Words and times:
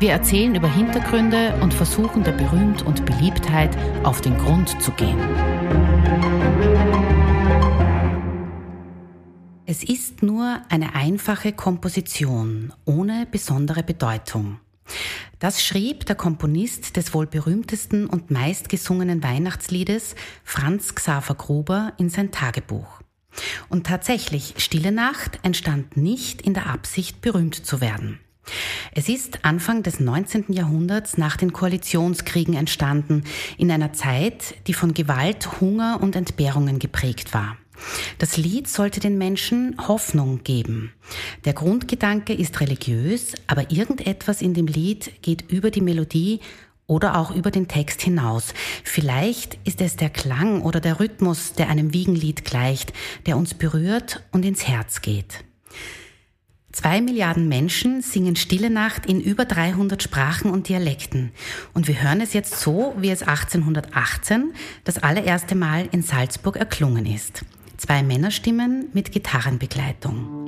Wir 0.00 0.12
erzählen 0.12 0.54
über 0.54 0.72
Hintergründe 0.72 1.58
und 1.60 1.74
versuchen 1.74 2.22
der 2.22 2.30
Berühmt 2.30 2.82
und 2.82 3.04
Beliebtheit 3.04 3.76
auf 4.04 4.20
den 4.20 4.38
Grund 4.38 4.80
zu 4.80 4.92
gehen. 4.92 5.18
Es 9.66 9.82
ist 9.82 10.22
nur 10.22 10.62
eine 10.68 10.94
einfache 10.94 11.52
Komposition 11.52 12.72
ohne 12.84 13.26
besondere 13.28 13.82
Bedeutung. 13.82 14.60
Das 15.40 15.64
schrieb 15.64 16.06
der 16.06 16.14
Komponist 16.14 16.96
des 16.96 17.12
wohl 17.12 17.26
berühmtesten 17.26 18.06
und 18.06 18.30
meistgesungenen 18.30 19.24
Weihnachtsliedes 19.24 20.14
Franz 20.44 20.94
Xaver 20.94 21.34
Gruber 21.34 21.92
in 21.98 22.08
sein 22.08 22.30
Tagebuch. 22.30 23.00
Und 23.68 23.88
tatsächlich, 23.88 24.54
Stille 24.58 24.92
Nacht 24.92 25.40
entstand 25.42 25.96
nicht 25.96 26.40
in 26.40 26.54
der 26.54 26.66
Absicht, 26.66 27.20
berühmt 27.20 27.56
zu 27.56 27.80
werden. 27.80 28.20
Es 28.92 29.08
ist 29.08 29.44
Anfang 29.44 29.82
des 29.82 30.00
19. 30.00 30.52
Jahrhunderts 30.52 31.18
nach 31.18 31.36
den 31.36 31.52
Koalitionskriegen 31.52 32.54
entstanden, 32.54 33.24
in 33.56 33.70
einer 33.70 33.92
Zeit, 33.92 34.54
die 34.66 34.74
von 34.74 34.94
Gewalt, 34.94 35.60
Hunger 35.60 35.98
und 36.00 36.16
Entbehrungen 36.16 36.78
geprägt 36.78 37.34
war. 37.34 37.56
Das 38.18 38.36
Lied 38.36 38.68
sollte 38.68 39.00
den 39.00 39.18
Menschen 39.18 39.76
Hoffnung 39.86 40.42
geben. 40.42 40.92
Der 41.44 41.52
Grundgedanke 41.52 42.32
ist 42.32 42.60
religiös, 42.60 43.34
aber 43.46 43.70
irgendetwas 43.70 44.42
in 44.42 44.54
dem 44.54 44.66
Lied 44.66 45.22
geht 45.22 45.50
über 45.50 45.70
die 45.70 45.80
Melodie 45.80 46.40
oder 46.86 47.18
auch 47.18 47.30
über 47.30 47.50
den 47.50 47.68
Text 47.68 48.00
hinaus. 48.02 48.54
Vielleicht 48.82 49.58
ist 49.64 49.80
es 49.80 49.96
der 49.96 50.10
Klang 50.10 50.62
oder 50.62 50.80
der 50.80 50.98
Rhythmus, 50.98 51.52
der 51.52 51.68
einem 51.68 51.92
Wiegenlied 51.92 52.44
gleicht, 52.44 52.92
der 53.26 53.36
uns 53.36 53.54
berührt 53.54 54.24
und 54.32 54.44
ins 54.44 54.66
Herz 54.66 55.02
geht. 55.02 55.44
Zwei 56.78 57.00
Milliarden 57.00 57.48
Menschen 57.48 58.02
singen 58.02 58.36
Stille 58.36 58.70
Nacht 58.70 59.04
in 59.06 59.20
über 59.20 59.44
300 59.44 60.00
Sprachen 60.00 60.52
und 60.52 60.68
Dialekten. 60.68 61.32
Und 61.74 61.88
wir 61.88 62.00
hören 62.00 62.20
es 62.20 62.34
jetzt 62.34 62.60
so, 62.60 62.94
wie 62.96 63.10
es 63.10 63.22
1818 63.22 64.52
das 64.84 64.98
allererste 64.98 65.56
Mal 65.56 65.88
in 65.90 66.02
Salzburg 66.02 66.56
erklungen 66.56 67.04
ist. 67.04 67.44
Zwei 67.78 68.04
Männerstimmen 68.04 68.90
mit 68.92 69.10
Gitarrenbegleitung. 69.10 70.38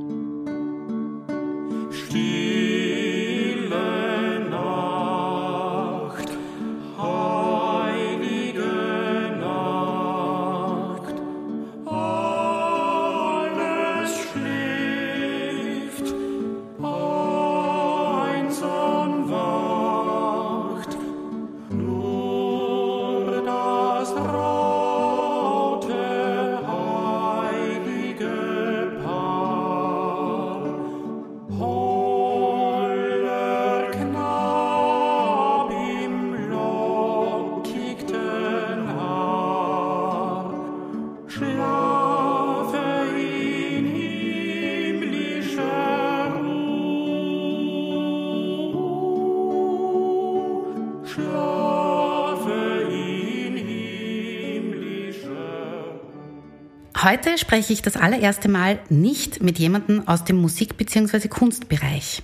Heute 57.02 57.38
spreche 57.38 57.72
ich 57.72 57.80
das 57.80 57.96
allererste 57.96 58.50
Mal 58.50 58.78
nicht 58.90 59.42
mit 59.42 59.58
jemandem 59.58 60.06
aus 60.06 60.24
dem 60.24 60.36
Musik- 60.36 60.76
bzw. 60.76 61.28
Kunstbereich. 61.28 62.22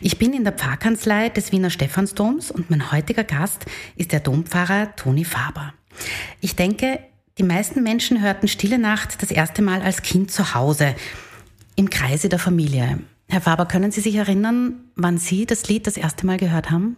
Ich 0.00 0.16
bin 0.18 0.32
in 0.32 0.44
der 0.44 0.54
Pfarrkanzlei 0.54 1.28
des 1.28 1.52
Wiener 1.52 1.68
Stephansdoms 1.68 2.50
und 2.50 2.70
mein 2.70 2.90
heutiger 2.90 3.24
Gast 3.24 3.66
ist 3.96 4.12
der 4.12 4.20
Dompfarrer 4.20 4.96
Toni 4.96 5.26
Faber. 5.26 5.74
Ich 6.40 6.56
denke, 6.56 7.00
die 7.36 7.42
meisten 7.42 7.82
Menschen 7.82 8.22
hörten 8.22 8.48
Stille 8.48 8.78
Nacht 8.78 9.20
das 9.20 9.30
erste 9.30 9.60
Mal 9.60 9.82
als 9.82 10.00
Kind 10.00 10.30
zu 10.30 10.54
Hause, 10.54 10.94
im 11.76 11.90
Kreise 11.90 12.30
der 12.30 12.38
Familie. 12.38 13.00
Herr 13.28 13.42
Faber, 13.42 13.66
können 13.66 13.90
Sie 13.90 14.00
sich 14.00 14.14
erinnern, 14.14 14.84
wann 14.96 15.18
Sie 15.18 15.44
das 15.44 15.68
Lied 15.68 15.86
das 15.86 15.98
erste 15.98 16.24
Mal 16.24 16.38
gehört 16.38 16.70
haben? 16.70 16.96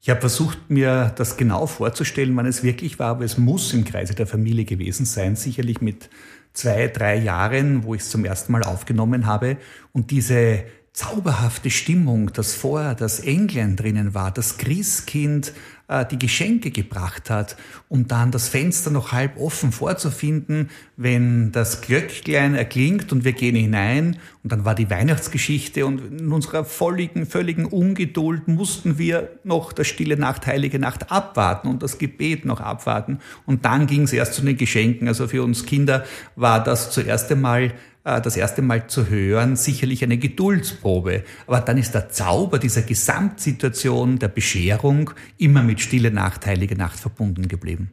Ich 0.00 0.10
habe 0.10 0.20
versucht, 0.20 0.58
mir 0.68 1.12
das 1.16 1.36
genau 1.36 1.66
vorzustellen, 1.66 2.36
wann 2.36 2.46
es 2.46 2.62
wirklich 2.62 3.00
war, 3.00 3.08
aber 3.08 3.24
es 3.24 3.38
muss 3.38 3.72
im 3.72 3.84
Kreise 3.84 4.14
der 4.14 4.26
Familie 4.28 4.64
gewesen 4.64 5.06
sein, 5.06 5.34
sicherlich 5.34 5.80
mit 5.80 6.08
zwei, 6.52 6.88
drei 6.88 7.16
Jahren, 7.16 7.84
wo 7.84 7.94
ich 7.94 8.02
es 8.02 8.10
zum 8.10 8.24
ersten 8.24 8.52
Mal 8.52 8.62
aufgenommen 8.62 9.26
habe. 9.26 9.56
Und 9.92 10.10
diese 10.10 10.64
zauberhafte 10.92 11.70
Stimmung, 11.70 12.32
dass 12.32 12.54
vorher 12.54 12.94
das 12.94 13.20
Englein 13.20 13.76
drinnen 13.76 14.14
war, 14.14 14.30
das 14.30 14.58
Christkind 14.58 15.52
äh, 15.92 16.06
die 16.06 16.18
Geschenke 16.18 16.70
gebracht 16.70 17.28
hat, 17.28 17.56
um 17.88 18.08
dann 18.08 18.30
das 18.30 18.48
Fenster 18.48 18.90
noch 18.90 19.12
halb 19.12 19.38
offen 19.38 19.72
vorzufinden, 19.72 20.70
wenn 20.96 21.52
das 21.52 21.82
Glöcklein 21.82 22.54
erklingt 22.54 23.12
und 23.12 23.24
wir 23.24 23.32
gehen 23.32 23.54
hinein 23.54 24.16
und 24.42 24.52
dann 24.52 24.64
war 24.64 24.74
die 24.74 24.88
Weihnachtsgeschichte 24.88 25.84
und 25.84 26.20
in 26.20 26.32
unserer 26.32 26.64
völligen, 26.64 27.26
völligen 27.26 27.66
Ungeduld 27.66 28.48
mussten 28.48 28.96
wir 28.98 29.30
noch 29.44 29.72
das 29.72 29.86
stille 29.86 30.16
Nacht, 30.16 30.46
heilige 30.46 30.78
Nacht 30.78 31.10
abwarten 31.10 31.68
und 31.68 31.82
das 31.82 31.98
Gebet 31.98 32.44
noch 32.44 32.60
abwarten 32.60 33.18
und 33.44 33.64
dann 33.64 33.86
ging 33.86 34.02
es 34.02 34.12
erst 34.12 34.34
zu 34.34 34.42
den 34.42 34.56
Geschenken. 34.56 35.08
Also 35.08 35.28
für 35.28 35.42
uns 35.42 35.66
Kinder 35.66 36.04
war 36.36 36.64
das 36.64 36.90
zuerst 36.90 37.30
einmal 37.30 37.72
das 38.04 38.36
erste 38.36 38.62
Mal 38.62 38.88
zu 38.88 39.08
hören, 39.08 39.56
sicherlich 39.56 40.02
eine 40.02 40.18
Geduldsprobe. 40.18 41.24
Aber 41.46 41.60
dann 41.60 41.78
ist 41.78 41.94
der 41.94 42.08
Zauber 42.08 42.58
dieser 42.58 42.82
Gesamtsituation 42.82 44.18
der 44.18 44.28
Bescherung 44.28 45.10
immer 45.38 45.62
mit 45.62 45.80
Stille 45.80 46.10
Nacht, 46.10 46.46
Heilige 46.46 46.76
Nacht 46.76 46.98
verbunden 46.98 47.48
geblieben. 47.48 47.92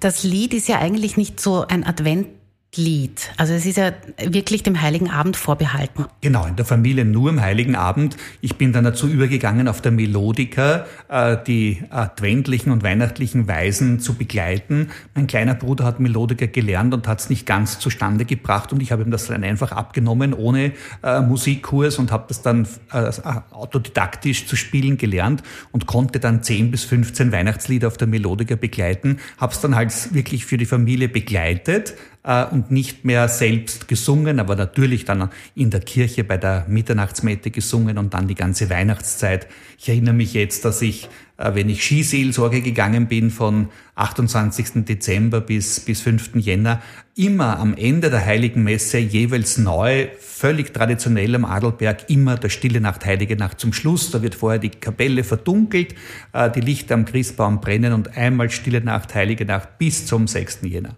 Das 0.00 0.22
Lied 0.22 0.54
ist 0.54 0.68
ja 0.68 0.78
eigentlich 0.78 1.16
nicht 1.16 1.40
so 1.40 1.66
ein 1.66 1.84
Advent 1.84 2.28
Lied. 2.76 3.30
Also 3.38 3.54
es 3.54 3.64
ist 3.64 3.78
ja 3.78 3.92
wirklich 4.22 4.62
dem 4.62 4.80
Heiligen 4.82 5.10
Abend 5.10 5.38
vorbehalten. 5.38 6.04
Genau, 6.20 6.44
in 6.44 6.54
der 6.54 6.66
Familie 6.66 7.06
nur 7.06 7.30
am 7.30 7.40
Heiligen 7.40 7.74
Abend. 7.74 8.18
Ich 8.42 8.56
bin 8.56 8.74
dann 8.74 8.84
dazu 8.84 9.08
übergegangen, 9.08 9.68
auf 9.68 9.80
der 9.80 9.90
Melodika 9.90 10.84
äh, 11.08 11.38
die 11.46 11.82
adventlichen 11.88 12.70
und 12.70 12.82
weihnachtlichen 12.82 13.48
Weisen 13.48 14.00
zu 14.00 14.14
begleiten. 14.14 14.90
Mein 15.14 15.26
kleiner 15.26 15.54
Bruder 15.54 15.86
hat 15.86 15.98
Melodika 15.98 16.44
gelernt 16.44 16.92
und 16.92 17.08
hat 17.08 17.20
es 17.20 17.30
nicht 17.30 17.46
ganz 17.46 17.78
zustande 17.78 18.26
gebracht 18.26 18.70
und 18.70 18.82
ich 18.82 18.92
habe 18.92 19.02
ihm 19.02 19.10
das 19.10 19.28
dann 19.28 19.44
einfach 19.44 19.72
abgenommen 19.72 20.34
ohne 20.34 20.72
äh, 21.02 21.20
Musikkurs 21.22 21.98
und 21.98 22.12
habe 22.12 22.26
das 22.28 22.42
dann 22.42 22.68
äh, 22.92 23.10
autodidaktisch 23.50 24.46
zu 24.46 24.56
spielen 24.56 24.98
gelernt 24.98 25.42
und 25.72 25.86
konnte 25.86 26.20
dann 26.20 26.42
10 26.42 26.70
bis 26.70 26.84
15 26.84 27.32
Weihnachtslieder 27.32 27.88
auf 27.88 27.96
der 27.96 28.08
Melodika 28.08 28.56
begleiten. 28.56 29.20
Habe 29.38 29.54
es 29.54 29.60
dann 29.60 29.74
halt 29.74 30.12
wirklich 30.12 30.44
für 30.44 30.58
die 30.58 30.66
Familie 30.66 31.08
begleitet 31.08 31.94
äh, 32.22 32.44
und 32.44 32.70
nicht 32.70 33.04
mehr 33.04 33.28
selbst 33.28 33.88
gesungen, 33.88 34.40
aber 34.40 34.56
natürlich 34.56 35.04
dann 35.04 35.30
in 35.54 35.70
der 35.70 35.80
Kirche 35.80 36.24
bei 36.24 36.36
der 36.36 36.66
Mitternachtsmette 36.68 37.50
gesungen 37.50 37.98
und 37.98 38.14
dann 38.14 38.28
die 38.28 38.34
ganze 38.34 38.70
Weihnachtszeit. 38.70 39.46
Ich 39.78 39.88
erinnere 39.88 40.14
mich 40.14 40.34
jetzt, 40.34 40.64
dass 40.64 40.82
ich, 40.82 41.08
äh, 41.36 41.54
wenn 41.54 41.68
ich 41.68 41.82
Skiseelsorge 41.82 42.60
gegangen 42.60 43.06
bin 43.06 43.30
von 43.30 43.68
28. 43.94 44.84
Dezember 44.84 45.40
bis, 45.40 45.80
bis 45.80 46.00
5. 46.00 46.36
Jänner, 46.36 46.82
immer 47.14 47.58
am 47.58 47.74
Ende 47.76 48.10
der 48.10 48.24
Heiligen 48.24 48.62
Messe 48.62 48.98
jeweils 48.98 49.58
neu, 49.58 50.08
völlig 50.20 50.72
traditionell 50.74 51.34
am 51.34 51.44
Adelberg, 51.44 52.10
immer 52.10 52.36
der 52.36 52.48
Stille 52.48 52.80
Nacht, 52.80 53.04
Heilige 53.06 53.36
Nacht 53.36 53.58
zum 53.60 53.72
Schluss. 53.72 54.10
Da 54.10 54.22
wird 54.22 54.34
vorher 54.34 54.58
die 54.58 54.70
Kapelle 54.70 55.24
verdunkelt, 55.24 55.94
äh, 56.32 56.50
die 56.50 56.60
Lichter 56.60 56.94
am 56.94 57.04
Christbaum 57.04 57.60
brennen 57.60 57.92
und 57.92 58.16
einmal 58.16 58.50
Stille 58.50 58.80
Nacht, 58.80 59.14
Heilige 59.14 59.44
Nacht 59.44 59.78
bis 59.78 60.06
zum 60.06 60.26
6. 60.26 60.60
Jänner. 60.62 60.96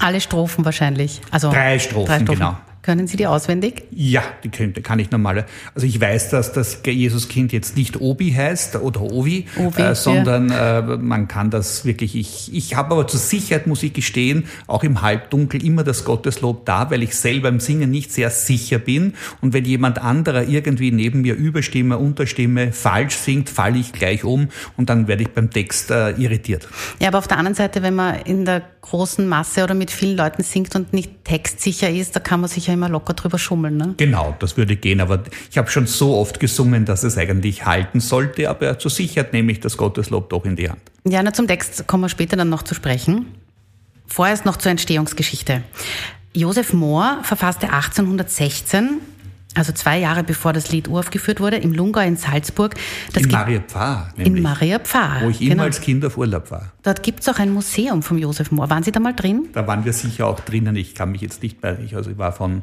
Alle 0.00 0.20
Strophen 0.20 0.64
wahrscheinlich. 0.64 1.20
Also 1.30 1.50
drei 1.50 1.78
Strophen, 1.78 2.06
drei 2.06 2.20
Strophen. 2.20 2.34
genau. 2.38 2.56
Können 2.88 3.06
Sie 3.06 3.18
die 3.18 3.26
auswendig? 3.26 3.82
Ja, 3.90 4.22
die 4.42 4.48
könnte, 4.48 4.80
kann 4.80 4.98
ich 4.98 5.10
normal. 5.10 5.44
Also 5.74 5.86
ich 5.86 6.00
weiß, 6.00 6.30
dass 6.30 6.54
das 6.54 6.80
Jesuskind 6.86 7.52
jetzt 7.52 7.76
nicht 7.76 8.00
Obi 8.00 8.32
heißt 8.32 8.76
oder 8.76 9.02
Ovi, 9.02 9.44
Ovi 9.58 9.82
äh, 9.82 9.94
sondern 9.94 10.48
ja. 10.48 10.78
äh, 10.78 10.96
man 10.96 11.28
kann 11.28 11.50
das 11.50 11.84
wirklich. 11.84 12.16
Ich, 12.16 12.50
ich 12.54 12.76
habe 12.76 12.92
aber 12.92 13.06
zur 13.06 13.20
Sicherheit, 13.20 13.66
muss 13.66 13.82
ich 13.82 13.92
gestehen, 13.92 14.44
auch 14.66 14.84
im 14.84 15.02
Halbdunkel 15.02 15.62
immer 15.62 15.84
das 15.84 16.06
Gotteslob 16.06 16.64
da, 16.64 16.90
weil 16.90 17.02
ich 17.02 17.14
selber 17.14 17.50
im 17.50 17.60
Singen 17.60 17.90
nicht 17.90 18.10
sehr 18.10 18.30
sicher 18.30 18.78
bin. 18.78 19.12
Und 19.42 19.52
wenn 19.52 19.66
jemand 19.66 19.98
anderer 19.98 20.44
irgendwie 20.44 20.90
neben 20.90 21.20
mir 21.20 21.34
Überstimme, 21.34 21.98
Unterstimme 21.98 22.72
falsch 22.72 23.16
singt, 23.16 23.50
falle 23.50 23.76
ich 23.76 23.92
gleich 23.92 24.24
um 24.24 24.48
und 24.78 24.88
dann 24.88 25.08
werde 25.08 25.24
ich 25.24 25.28
beim 25.28 25.50
Text 25.50 25.90
äh, 25.90 26.12
irritiert. 26.12 26.66
Ja, 27.02 27.08
aber 27.08 27.18
auf 27.18 27.28
der 27.28 27.36
anderen 27.36 27.54
Seite, 27.54 27.82
wenn 27.82 27.94
man 27.94 28.22
in 28.22 28.46
der 28.46 28.62
großen 28.80 29.28
Masse 29.28 29.64
oder 29.64 29.74
mit 29.74 29.90
vielen 29.90 30.16
Leuten 30.16 30.42
singt 30.42 30.74
und 30.74 30.94
nicht 30.94 31.24
textsicher 31.24 31.90
ist, 31.90 32.16
da 32.16 32.20
kann 32.20 32.40
man 32.40 32.48
sich 32.48 32.68
ja 32.68 32.77
immer 32.78 32.88
locker 32.88 33.14
drüber 33.14 33.38
schummeln. 33.38 33.76
Ne? 33.76 33.94
Genau, 33.96 34.34
das 34.38 34.56
würde 34.56 34.76
gehen. 34.76 35.00
Aber 35.00 35.22
ich 35.50 35.58
habe 35.58 35.70
schon 35.70 35.86
so 35.86 36.16
oft 36.16 36.40
gesungen, 36.40 36.84
dass 36.84 37.02
es 37.02 37.18
eigentlich 37.18 37.66
halten 37.66 38.00
sollte. 38.00 38.48
Aber 38.48 38.78
zur 38.78 38.90
Sicherheit 38.90 39.32
nehme 39.32 39.52
ich 39.52 39.60
das 39.60 39.76
Gotteslob 39.76 40.30
doch 40.30 40.44
in 40.44 40.56
die 40.56 40.70
Hand. 40.70 40.80
Ja, 41.04 41.22
na, 41.22 41.32
zum 41.32 41.46
Text 41.46 41.86
kommen 41.86 42.04
wir 42.04 42.08
später 42.08 42.36
dann 42.36 42.48
noch 42.48 42.62
zu 42.62 42.74
sprechen. 42.74 43.26
Vorerst 44.06 44.46
noch 44.46 44.56
zur 44.56 44.70
Entstehungsgeschichte. 44.70 45.62
Josef 46.32 46.72
Mohr 46.72 47.18
verfasste 47.22 47.70
1816 47.70 49.00
also 49.54 49.72
zwei 49.72 49.98
Jahre 49.98 50.22
bevor 50.22 50.52
das 50.52 50.70
Lied 50.70 50.88
uraufgeführt 50.88 51.40
wurde, 51.40 51.56
im 51.56 51.72
Lungau 51.72 52.00
in 52.00 52.16
Salzburg. 52.16 52.74
Das 53.12 53.22
in 53.22 53.30
Maria 53.30 53.60
Pfarr. 53.60 54.12
In 54.16 54.42
Maria 54.42 54.78
Pfarr. 54.78 55.22
Wo 55.22 55.30
ich 55.30 55.40
immer 55.40 55.50
genau. 55.50 55.62
als 55.64 55.80
Kind 55.80 56.04
auf 56.04 56.16
Urlaub 56.16 56.50
war. 56.50 56.72
Dort 56.82 57.02
gibt 57.02 57.20
es 57.20 57.28
auch 57.28 57.38
ein 57.38 57.52
Museum 57.52 58.02
vom 58.02 58.18
Josef 58.18 58.50
Mohr. 58.50 58.70
Waren 58.70 58.82
Sie 58.82 58.92
da 58.92 59.00
mal 59.00 59.14
drin? 59.14 59.48
Da 59.52 59.66
waren 59.66 59.84
wir 59.84 59.92
sicher 59.92 60.26
auch 60.26 60.40
drinnen. 60.40 60.76
Ich 60.76 60.94
kann 60.94 61.10
mich 61.10 61.22
jetzt 61.22 61.42
nicht 61.42 61.62
mehr, 61.62 61.78
ich, 61.80 61.96
also 61.96 62.10
ich 62.10 62.18
war 62.18 62.32
von, 62.32 62.62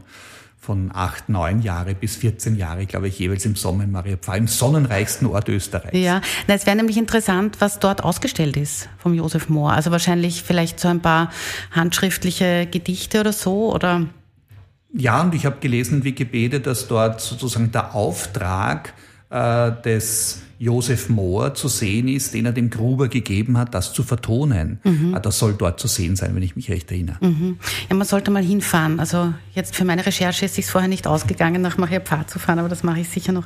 von 0.58 0.92
acht, 0.94 1.28
neun 1.28 1.62
Jahre 1.62 1.96
bis 1.96 2.16
14 2.18 2.56
Jahre, 2.56 2.86
glaube 2.86 3.08
ich, 3.08 3.18
jeweils 3.18 3.46
im 3.46 3.56
Sommer 3.56 3.84
in 3.84 3.92
Maria 3.92 4.16
Pfarr, 4.16 4.38
im 4.38 4.48
sonnenreichsten 4.48 5.28
Ort 5.28 5.50
Österreichs. 5.50 5.98
Ja, 5.98 6.22
Na, 6.48 6.54
es 6.54 6.66
wäre 6.66 6.78
nämlich 6.78 6.98
interessant, 6.98 7.58
was 7.60 7.80
dort 7.80 8.04
ausgestellt 8.04 8.58
ist 8.58 8.90
vom 9.00 9.16
Josef 9.16 9.50
Mohr. 9.50 9.74
Also 9.74 9.92
wahrscheinlich 9.92 10.44
vielleicht 10.44 10.80
so 10.80 10.88
ein 10.88 11.02
paar 11.02 11.32
handschriftliche 11.72 12.68
Gedichte 12.72 13.20
oder 13.20 13.34
so, 13.34 13.74
oder? 13.74 14.06
Ja, 14.98 15.22
und 15.22 15.36
ich 15.36 15.46
habe 15.46 15.58
gelesen 15.60 16.00
in 16.00 16.04
Wikipedia, 16.04 16.60
dass 16.60 16.88
dort 16.88 17.20
sozusagen 17.20 17.72
der 17.72 17.96
Auftrag 17.96 18.94
äh, 19.30 19.72
des 19.84 20.42
Josef 20.58 21.10
Mohr 21.10 21.54
zu 21.54 21.68
sehen 21.68 22.08
ist, 22.08 22.34
den 22.34 22.46
er 22.46 22.54
dem 22.54 22.70
Gruber 22.70 23.10
gegeben 23.10 23.58
hat, 23.58 23.74
das 23.74 23.92
zu 23.92 24.04
vertonen. 24.04 24.80
Mhm. 24.84 25.14
Ah, 25.14 25.20
das 25.20 25.38
soll 25.38 25.54
dort 25.54 25.82
zu 25.82 25.88
sehen 25.88 26.16
sein, 26.16 26.34
wenn 26.34 26.44
ich 26.44 26.56
mich 26.56 26.70
recht 26.70 26.90
erinnere. 26.92 27.18
Mhm. 27.20 27.58
Ja, 27.90 27.96
man 27.96 28.08
sollte 28.08 28.32
mal 28.32 28.44
hinfahren. 28.44 29.02
Also 29.02 29.34
jetzt 29.54 29.76
für 29.76 29.84
meine 29.84 30.06
Recherche 30.06 30.46
ist 30.46 30.58
es 30.58 30.70
vorher 30.70 30.88
nicht 30.88 31.08
ausgegangen, 31.08 31.62
nach 31.62 31.78
Maria 31.78 32.00
Pfarr 32.00 32.28
zu 32.28 32.40
fahren, 32.40 32.60
aber 32.60 32.70
das 32.70 32.84
mache 32.84 33.02
ich 33.02 33.10
sicher 33.10 33.34
noch. 33.34 33.46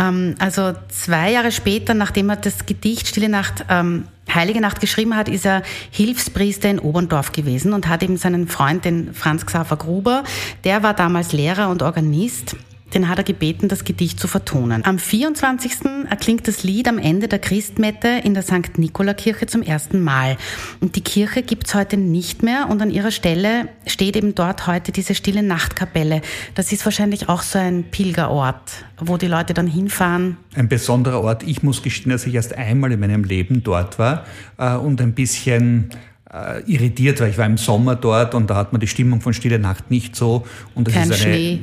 Ähm, 0.00 0.34
also 0.38 0.72
zwei 0.88 1.32
Jahre 1.32 1.52
später, 1.52 1.94
nachdem 1.94 2.30
er 2.30 2.36
das 2.36 2.66
Gedicht 2.66 3.06
Stille 3.06 3.28
Nacht 3.28 3.66
ähm, 3.68 4.04
Heilige 4.32 4.60
Nacht 4.60 4.80
geschrieben 4.80 5.16
hat, 5.16 5.28
ist 5.28 5.44
er 5.44 5.62
Hilfspriester 5.90 6.70
in 6.70 6.78
Oberndorf 6.78 7.32
gewesen 7.32 7.72
und 7.72 7.88
hat 7.88 8.02
eben 8.02 8.16
seinen 8.16 8.48
Freund, 8.48 8.84
den 8.84 9.12
Franz 9.12 9.44
Xaver 9.44 9.76
Gruber, 9.76 10.24
der 10.64 10.82
war 10.82 10.94
damals 10.94 11.32
Lehrer 11.32 11.68
und 11.68 11.82
Organist 11.82 12.56
den 12.94 13.08
hat 13.08 13.18
er 13.18 13.24
gebeten, 13.24 13.68
das 13.68 13.84
Gedicht 13.84 14.18
zu 14.18 14.28
vertonen. 14.28 14.84
Am 14.84 14.98
24. 14.98 15.72
erklingt 16.08 16.48
das 16.48 16.62
Lied 16.62 16.88
am 16.88 16.98
Ende 16.98 17.28
der 17.28 17.38
Christmette 17.38 18.20
in 18.24 18.34
der 18.34 18.42
St. 18.42 18.78
Nikola-Kirche 18.78 19.46
zum 19.46 19.62
ersten 19.62 20.02
Mal. 20.02 20.36
Und 20.80 20.96
die 20.96 21.00
Kirche 21.00 21.42
gibt's 21.42 21.74
heute 21.74 21.96
nicht 21.96 22.42
mehr 22.42 22.68
und 22.68 22.82
an 22.82 22.90
ihrer 22.90 23.10
Stelle 23.10 23.68
steht 23.86 24.16
eben 24.16 24.34
dort 24.34 24.66
heute 24.66 24.92
diese 24.92 25.14
stille 25.14 25.42
Nachtkapelle. 25.42 26.22
Das 26.54 26.72
ist 26.72 26.84
wahrscheinlich 26.84 27.28
auch 27.28 27.42
so 27.42 27.58
ein 27.58 27.84
Pilgerort, 27.90 28.84
wo 28.98 29.16
die 29.16 29.28
Leute 29.28 29.54
dann 29.54 29.66
hinfahren. 29.66 30.36
Ein 30.54 30.68
besonderer 30.68 31.20
Ort. 31.22 31.42
Ich 31.42 31.62
muss 31.62 31.82
gestehen, 31.82 32.10
dass 32.10 32.26
ich 32.26 32.34
erst 32.34 32.56
einmal 32.56 32.92
in 32.92 33.00
meinem 33.00 33.24
Leben 33.24 33.62
dort 33.62 33.98
war 33.98 34.24
äh, 34.58 34.74
und 34.74 35.00
ein 35.00 35.14
bisschen 35.14 35.90
äh, 36.32 36.60
irritiert, 36.70 37.20
weil 37.20 37.30
ich 37.30 37.38
war 37.38 37.46
im 37.46 37.56
Sommer 37.56 37.96
dort 37.96 38.34
und 38.34 38.48
da 38.48 38.56
hat 38.56 38.72
man 38.72 38.80
die 38.80 38.86
Stimmung 38.86 39.20
von 39.20 39.32
Stille 39.32 39.58
Nacht 39.58 39.90
nicht 39.90 40.14
so. 40.14 40.46
Und 40.74 40.88
es 40.88 40.94
Kein 40.94 41.10
ist 41.10 41.24
eine, 41.24 41.34
Schnee. 41.34 41.60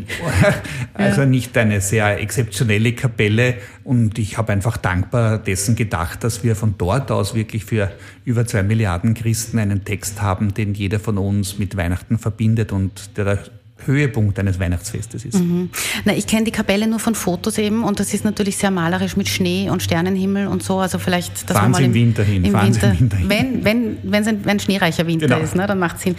also 0.93 1.25
nicht 1.25 1.57
eine 1.57 1.79
sehr 1.81 2.19
exzeptionelle 2.19 2.93
Kapelle. 2.93 3.55
Und 3.83 4.19
ich 4.19 4.37
habe 4.37 4.51
einfach 4.51 4.77
dankbar 4.77 5.37
dessen 5.37 5.75
gedacht, 5.75 6.23
dass 6.23 6.43
wir 6.43 6.55
von 6.55 6.75
dort 6.77 7.11
aus 7.11 7.33
wirklich 7.33 7.63
für 7.63 7.91
über 8.25 8.45
zwei 8.45 8.63
Milliarden 8.63 9.13
Christen 9.13 9.59
einen 9.59 9.85
Text 9.85 10.21
haben, 10.21 10.53
den 10.53 10.73
jeder 10.73 10.99
von 10.99 11.17
uns 11.17 11.57
mit 11.57 11.77
Weihnachten 11.77 12.17
verbindet 12.17 12.71
und 12.71 13.17
der 13.17 13.39
Höhepunkt 13.85 14.39
eines 14.39 14.59
Weihnachtsfestes 14.59 15.25
ist. 15.25 15.35
Mhm. 15.35 15.69
Na, 16.05 16.13
ich 16.13 16.27
kenne 16.27 16.45
die 16.45 16.51
Kapelle 16.51 16.87
nur 16.87 16.99
von 16.99 17.15
Fotos 17.15 17.57
eben 17.57 17.83
und 17.83 17.99
das 17.99 18.13
ist 18.13 18.25
natürlich 18.25 18.57
sehr 18.57 18.71
malerisch 18.71 19.15
mit 19.15 19.27
Schnee 19.27 19.69
und 19.69 19.83
Sternenhimmel 19.83 20.47
und 20.47 20.63
so. 20.63 20.79
Also 20.79 20.99
vielleicht, 20.99 21.49
dass 21.49 21.57
Fahren 21.57 21.71
man 21.71 21.81
mal 21.81 21.85
im, 21.85 21.93
Winter 21.93 22.23
hin. 22.23 22.43
Im 22.43 22.53
Winter, 22.53 22.91
im 22.91 22.99
Winter 22.99 23.17
hin. 23.17 23.29
Wenn, 23.29 23.63
wenn, 23.63 23.97
wenn 24.03 24.21
es 24.21 24.27
ein, 24.27 24.41
ein 24.47 24.59
schneereicher 24.59 25.07
Winter 25.07 25.27
genau. 25.27 25.39
ist, 25.39 25.55
ne, 25.55 25.67
dann 25.67 25.79
macht 25.79 25.97
es 25.97 26.03
Sinn. 26.03 26.15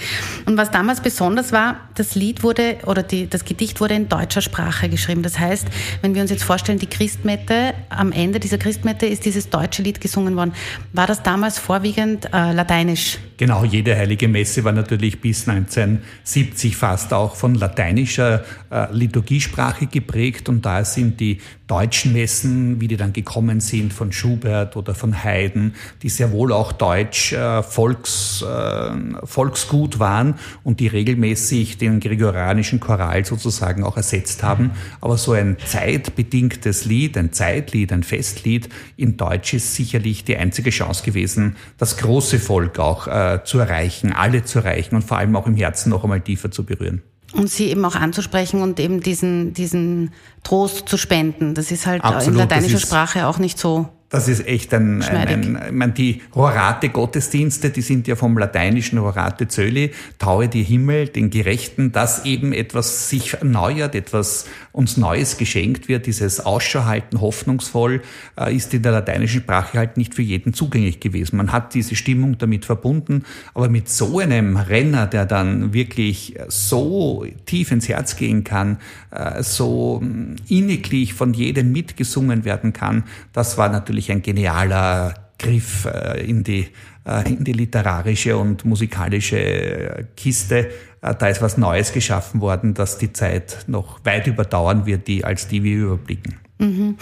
Und 0.47 0.57
was 0.57 0.71
damals 0.71 1.01
besonders 1.01 1.53
war, 1.53 1.88
das 1.99 2.15
Lied 2.15 2.43
wurde 2.43 2.79
oder 2.87 3.03
die, 3.03 3.29
das 3.29 3.45
Gedicht 3.45 3.81
wurde 3.81 3.95
in 3.95 4.09
deutscher 4.09 4.41
Sprache 4.41 4.89
geschrieben. 4.89 5.23
Das 5.23 5.39
heißt, 5.39 5.67
wenn 6.03 6.15
wir 6.15 6.23
uns 6.23 6.31
jetzt 6.31 6.45
vorstellen, 6.45 6.79
die 6.79 6.87
Christmette, 6.87 7.75
am 7.89 8.13
Ende 8.13 8.41
dieser 8.41 8.59
Christmette 8.59 9.07
ist 9.07 9.25
dieses 9.25 9.51
deutsche 9.51 9.83
Lied 9.83 10.01
gesungen 10.01 10.37
worden. 10.37 10.53
War 10.93 11.07
das 11.07 11.23
damals 11.23 11.59
vorwiegend 11.59 12.27
äh, 12.33 12.53
lateinisch? 12.53 13.19
Genau, 13.37 13.65
jede 13.65 13.97
heilige 13.97 14.29
Messe 14.29 14.65
war 14.65 14.73
natürlich 14.73 15.21
bis 15.21 15.49
1970 15.49 16.77
fast 16.77 17.13
auch 17.13 17.37
von 17.37 17.55
lateinischer 17.55 18.45
äh, 18.71 18.87
Liturgiesprache 18.93 19.87
geprägt 19.87 20.49
und 20.49 20.67
da 20.67 20.85
sind 20.85 21.21
die 21.21 21.41
deutschen 21.69 22.15
Messen, 22.15 22.81
wie 22.81 22.89
die 22.89 22.97
dann 22.97 23.13
gekommen 23.13 23.61
sind 23.61 23.93
von 23.93 24.11
Schubert 24.11 24.77
oder 24.77 24.95
von 24.95 25.23
Haydn, 25.23 25.75
die 26.03 26.09
sehr 26.09 26.33
wohl 26.33 26.53
auch 26.53 26.73
deutsch 26.73 27.33
äh, 27.33 27.63
Volks, 27.63 28.43
äh, 28.43 28.91
Volksgut 29.25 29.99
waren 29.99 30.35
und 30.65 30.81
die 30.81 30.89
regelmäßig 30.89 31.79
den 31.79 32.01
gregorianischen 32.01 32.81
Choral 32.81 33.25
sozusagen 33.25 33.85
auch 33.85 33.97
ersetzt 33.97 34.43
haben. 34.43 34.73
Aber 35.01 35.19
so 35.19 35.33
ein 35.33 35.57
zeitbedingtes 35.65 36.87
Lied, 36.87 37.17
ein 37.17 37.33
Zeitlied, 37.33 37.93
ein 37.93 38.03
Festlied 38.03 38.69
in 38.97 39.17
Deutsch 39.17 39.53
ist 39.55 39.75
sicherlich 39.75 40.25
die 40.25 40.37
einzige 40.37 40.71
Chance 40.71 41.05
gewesen, 41.05 41.57
das 41.77 41.99
große 41.99 42.39
Volk 42.39 42.79
auch 42.79 43.07
äh, 43.07 43.41
zu 43.45 43.59
erreichen, 43.59 44.13
alle 44.13 44.43
zu 44.45 44.61
erreichen 44.61 44.97
und 44.97 45.03
vor 45.03 45.19
allem 45.19 45.37
auch 45.37 45.47
im 45.47 45.55
Herzen 45.55 45.91
noch 45.91 46.03
einmal 46.03 46.23
tiefer 46.23 46.51
zu 46.51 46.65
berühren 46.65 47.03
und 47.33 47.51
sie 47.51 47.71
eben 47.71 47.85
auch 47.85 47.95
anzusprechen 47.95 48.63
und 48.63 48.81
eben 48.81 49.01
diesen, 49.01 49.53
diesen 49.53 50.13
Trost 50.43 50.89
zu 50.89 50.97
spenden. 50.97 51.55
Das 51.55 51.71
ist 51.71 51.87
halt 51.87 52.03
Absolut, 52.03 52.35
in 52.41 52.49
lateinischer 52.49 52.79
Sprache 52.79 53.27
auch 53.27 53.39
nicht 53.39 53.59
so 53.59 53.89
das 54.11 54.27
ist 54.27 54.47
echt 54.47 54.73
ein, 54.73 55.03
ein, 55.03 55.29
ein, 55.29 55.61
ich 55.67 55.73
meine, 55.73 55.93
die 55.93 56.23
Horate-Gottesdienste, 56.35 57.69
die 57.69 57.83
sind 57.83 58.09
ja 58.09 58.17
vom 58.17 58.39
lateinischen 58.39 58.99
Horate 59.01 59.49
Zöli, 59.49 59.91
taue 60.19 60.49
die 60.49 60.63
Himmel, 60.63 61.09
den 61.09 61.29
Gerechten, 61.29 61.93
dass 61.93 62.25
eben 62.25 62.55
etwas 62.55 63.11
sich 63.11 63.35
erneuert, 63.35 63.95
etwas 63.95 64.47
uns 64.73 64.97
Neues 64.97 65.37
geschenkt 65.37 65.89
wird, 65.89 66.07
dieses 66.07 66.41
Ausschauhalten 66.41 67.21
hoffnungsvoll, 67.21 68.01
äh, 68.41 68.55
ist 68.55 68.73
in 68.73 68.83
der 68.83 68.93
lateinischen 68.93 69.43
Sprache 69.43 69.77
halt 69.77 69.99
nicht 69.99 70.15
für 70.15 70.23
jeden 70.23 70.55
zugänglich 70.55 71.01
gewesen. 71.01 71.37
Man 71.37 71.53
hat 71.53 71.75
diese 71.75 71.95
Stimmung 71.95 72.39
damit 72.39 72.65
verbunden, 72.65 73.25
aber 73.53 73.69
mit 73.69 73.91
so 73.91 74.21
einem 74.21 74.57
Renner, 74.57 75.07
der 75.07 75.27
dann 75.27 75.75
wirklich 75.75 76.37
so 76.49 77.27
tief 77.45 77.73
ins 77.73 77.89
Herz 77.89 78.17
gehen 78.17 78.45
kann, 78.45 78.79
äh, 79.11 79.43
so 79.43 80.01
mm, 80.01 80.37
inniglich 80.49 81.13
von 81.13 81.35
jedem 81.35 81.73
mitgesungen 81.73 82.45
werden 82.45 82.73
kann, 82.73 83.05
das 83.33 83.59
war 83.59 83.69
natürlich 83.69 83.98
natürlich 83.99 84.13
ein 84.13 84.23
genialer 84.23 85.15
Griff 85.39 85.85
äh, 85.87 86.25
in 86.25 86.45
die, 86.45 86.69
äh, 87.05 87.29
in 87.29 87.45
die 87.45 87.53
literarische 87.53 88.37
und 88.37 88.65
musikalische 88.65 90.07
Kiste. 90.17 90.71
Äh, 91.01 91.15
da 91.17 91.29
ist 91.29 91.43
was 91.43 91.59
Neues 91.59 91.93
geschaffen 91.93 92.41
worden, 92.41 92.75
dass 92.75 92.99
die 92.99 93.13
Zeit 93.13 93.65
noch 93.67 94.05
weit 94.05 94.27
überdauern 94.27 94.87
wird, 94.87 95.07
die, 95.09 95.25
als 95.25 95.49
die 95.49 95.63
wir 95.63 95.77
überblicken. 95.79 96.39
Mhm. 96.59 96.97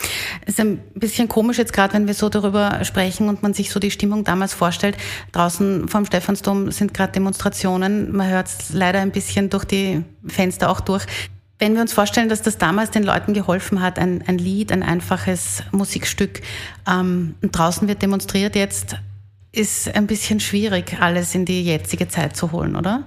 Ist 0.44 0.60
ein 0.60 0.78
bisschen 0.94 1.28
komisch 1.28 1.56
jetzt 1.56 1.72
gerade, 1.72 1.94
wenn 1.94 2.06
wir 2.06 2.12
so 2.12 2.28
darüber 2.28 2.84
sprechen 2.84 3.30
und 3.30 3.42
man 3.42 3.54
sich 3.54 3.70
so 3.70 3.80
die 3.80 3.90
Stimmung 3.90 4.22
damals 4.22 4.52
vorstellt. 4.52 4.98
Draußen 5.32 5.88
vom 5.88 6.04
Stephansdom 6.04 6.70
sind 6.70 6.92
gerade 6.92 7.12
Demonstrationen. 7.12 8.14
Man 8.14 8.28
hört 8.28 8.48
es 8.48 8.72
leider 8.74 9.00
ein 9.00 9.12
bisschen 9.12 9.48
durch 9.48 9.64
die 9.64 10.02
Fenster 10.26 10.68
auch 10.68 10.80
durch. 10.80 11.06
Wenn 11.58 11.74
wir 11.74 11.80
uns 11.80 11.92
vorstellen, 11.94 12.28
dass 12.28 12.42
das 12.42 12.58
damals 12.58 12.90
den 12.90 13.02
Leuten 13.02 13.32
geholfen 13.32 13.80
hat, 13.80 13.98
ein, 13.98 14.22
ein 14.26 14.36
Lied, 14.36 14.72
ein 14.72 14.82
einfaches 14.82 15.62
Musikstück, 15.72 16.42
ähm, 16.86 17.34
draußen 17.40 17.88
wird 17.88 18.02
demonstriert 18.02 18.56
jetzt, 18.56 18.96
ist 19.52 19.94
ein 19.94 20.06
bisschen 20.06 20.38
schwierig, 20.40 20.98
alles 21.00 21.34
in 21.34 21.46
die 21.46 21.64
jetzige 21.64 22.08
Zeit 22.08 22.36
zu 22.36 22.52
holen, 22.52 22.76
oder? 22.76 23.04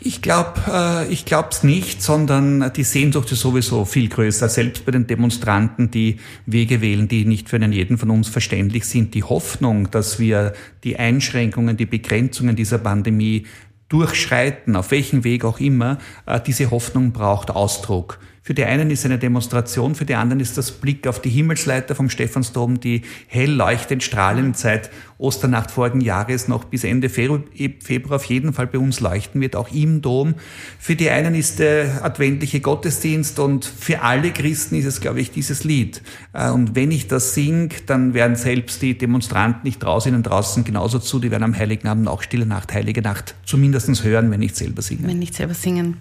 Ich 0.00 0.20
glaube, 0.20 0.60
äh, 0.68 1.12
ich 1.12 1.24
glaube 1.24 1.48
es 1.50 1.62
nicht, 1.62 2.02
sondern 2.02 2.72
die 2.74 2.84
Sehnsucht 2.84 3.32
ist 3.32 3.40
sowieso 3.40 3.84
viel 3.84 4.08
größer. 4.08 4.48
Selbst 4.48 4.84
bei 4.84 4.92
den 4.92 5.06
Demonstranten, 5.06 5.90
die 5.90 6.18
Wege 6.44 6.80
wählen, 6.80 7.08
die 7.08 7.24
nicht 7.24 7.48
für 7.48 7.56
einen 7.56 7.72
jeden 7.72 7.98
von 7.98 8.10
uns 8.10 8.28
verständlich 8.28 8.84
sind. 8.84 9.14
Die 9.14 9.24
Hoffnung, 9.24 9.90
dass 9.90 10.18
wir 10.18 10.52
die 10.84 10.96
Einschränkungen, 10.96 11.76
die 11.76 11.86
Begrenzungen 11.86 12.56
dieser 12.56 12.78
Pandemie 12.78 13.46
durchschreiten, 13.88 14.76
auf 14.76 14.90
welchem 14.90 15.24
Weg 15.24 15.44
auch 15.44 15.60
immer, 15.60 15.98
äh, 16.26 16.40
diese 16.40 16.70
Hoffnung 16.70 17.12
braucht 17.12 17.50
Ausdruck. 17.50 18.18
Für 18.42 18.54
die 18.54 18.64
einen 18.64 18.90
ist 18.90 19.04
eine 19.04 19.18
Demonstration, 19.18 19.96
für 19.96 20.04
die 20.04 20.14
anderen 20.14 20.38
ist 20.38 20.56
das 20.56 20.70
Blick 20.70 21.08
auf 21.08 21.20
die 21.20 21.30
Himmelsleiter 21.30 21.96
vom 21.96 22.08
Stephansdom, 22.08 22.78
die 22.78 23.02
hell 23.26 23.50
leuchtend 23.50 24.04
strahlend 24.04 24.56
seit 24.56 24.90
Osternacht 25.18 25.70
vorigen 25.70 26.00
Jahres 26.00 26.48
noch 26.48 26.64
bis 26.64 26.84
Ende 26.84 27.08
Februar 27.08 28.16
auf 28.16 28.24
jeden 28.24 28.52
Fall 28.52 28.66
bei 28.66 28.78
uns 28.78 29.00
leuchten 29.00 29.40
wird, 29.40 29.56
auch 29.56 29.72
im 29.72 30.02
Dom. 30.02 30.34
Für 30.78 30.94
die 30.94 31.08
einen 31.10 31.34
ist 31.34 31.58
der 31.58 32.04
adventliche 32.04 32.60
Gottesdienst 32.60 33.38
und 33.38 33.64
für 33.64 34.02
alle 34.02 34.30
Christen 34.30 34.74
ist 34.76 34.84
es, 34.84 35.00
glaube 35.00 35.20
ich, 35.20 35.30
dieses 35.30 35.64
Lied. 35.64 36.02
Äh, 36.32 36.50
und 36.50 36.74
wenn 36.74 36.90
ich 36.90 37.08
das 37.08 37.34
singe, 37.34 37.68
dann 37.86 38.14
werden 38.14 38.36
selbst 38.36 38.82
die 38.82 38.96
Demonstranten 38.96 39.62
nicht 39.64 39.82
draußen 39.82 40.14
und 40.14 40.24
draußen 40.24 40.64
genauso 40.64 40.98
zu, 40.98 41.18
die 41.18 41.30
werden 41.30 41.44
am 41.44 41.56
Heiligen 41.56 41.88
Abend 41.88 42.08
auch 42.08 42.22
Stille 42.22 42.46
Nacht, 42.46 42.74
Heilige 42.74 43.02
Nacht 43.02 43.34
zumindest 43.44 43.86
hören, 44.04 44.30
wenn 44.30 44.40
nicht 44.40 44.56
selber 44.56 44.82
singen. 44.82 45.06
Wenn 45.06 45.18
nicht 45.18 45.34
selber 45.34 45.54
singen. 45.54 45.98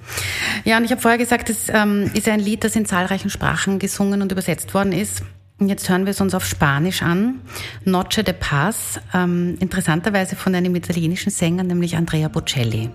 Ja, 0.64 0.78
und 0.78 0.86
ich 0.86 0.92
habe 0.92 1.02
vorher 1.02 1.18
gesagt, 1.18 1.50
es 1.50 1.70
ähm, 1.70 2.10
ist 2.14 2.28
ein 2.28 2.40
Lied, 2.40 2.64
das 2.64 2.76
in 2.76 2.86
zahlreichen 2.86 3.30
Sprachen 3.30 3.80
gesungen 3.80 4.22
und 4.22 4.32
übersetzt 4.32 4.74
worden 4.74 4.92
ist. 4.92 5.24
Jetzt 5.60 5.90
hören 5.90 6.06
wir 6.06 6.12
es 6.12 6.20
uns 6.20 6.36
auf 6.36 6.46
Spanisch 6.46 7.02
an. 7.02 7.40
Noche 7.86 8.24
de 8.24 8.34
Paz, 8.34 9.00
ähm, 9.14 9.56
interessanterweise 9.60 10.36
von 10.36 10.54
einem 10.54 10.76
italienischen 10.76 11.30
Sänger, 11.30 11.64
nämlich 11.64 11.96
Andrea 11.96 12.28
Bocelli. 12.28 12.90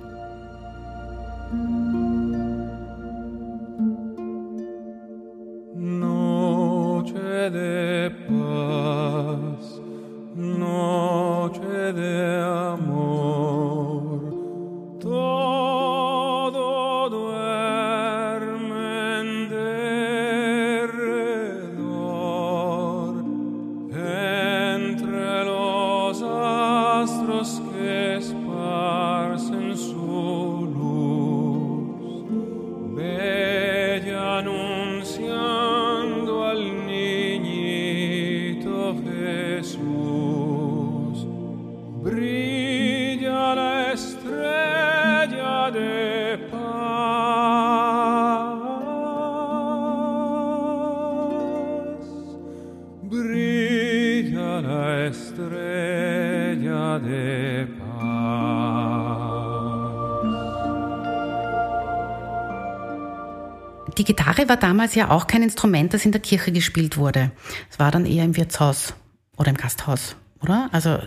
Die 63.98 64.04
Gitarre 64.04 64.48
war 64.48 64.56
damals 64.56 64.94
ja 64.94 65.10
auch 65.10 65.26
kein 65.26 65.42
Instrument, 65.42 65.92
das 65.92 66.06
in 66.06 66.12
der 66.12 66.22
Kirche 66.22 66.50
gespielt 66.50 66.96
wurde. 66.96 67.30
Es 67.70 67.78
war 67.78 67.90
dann 67.90 68.06
eher 68.06 68.24
im 68.24 68.38
Wirtshaus 68.38 68.94
oder 69.36 69.50
im 69.50 69.58
Gasthaus, 69.58 70.16
oder? 70.40 70.70
Also 70.72 70.98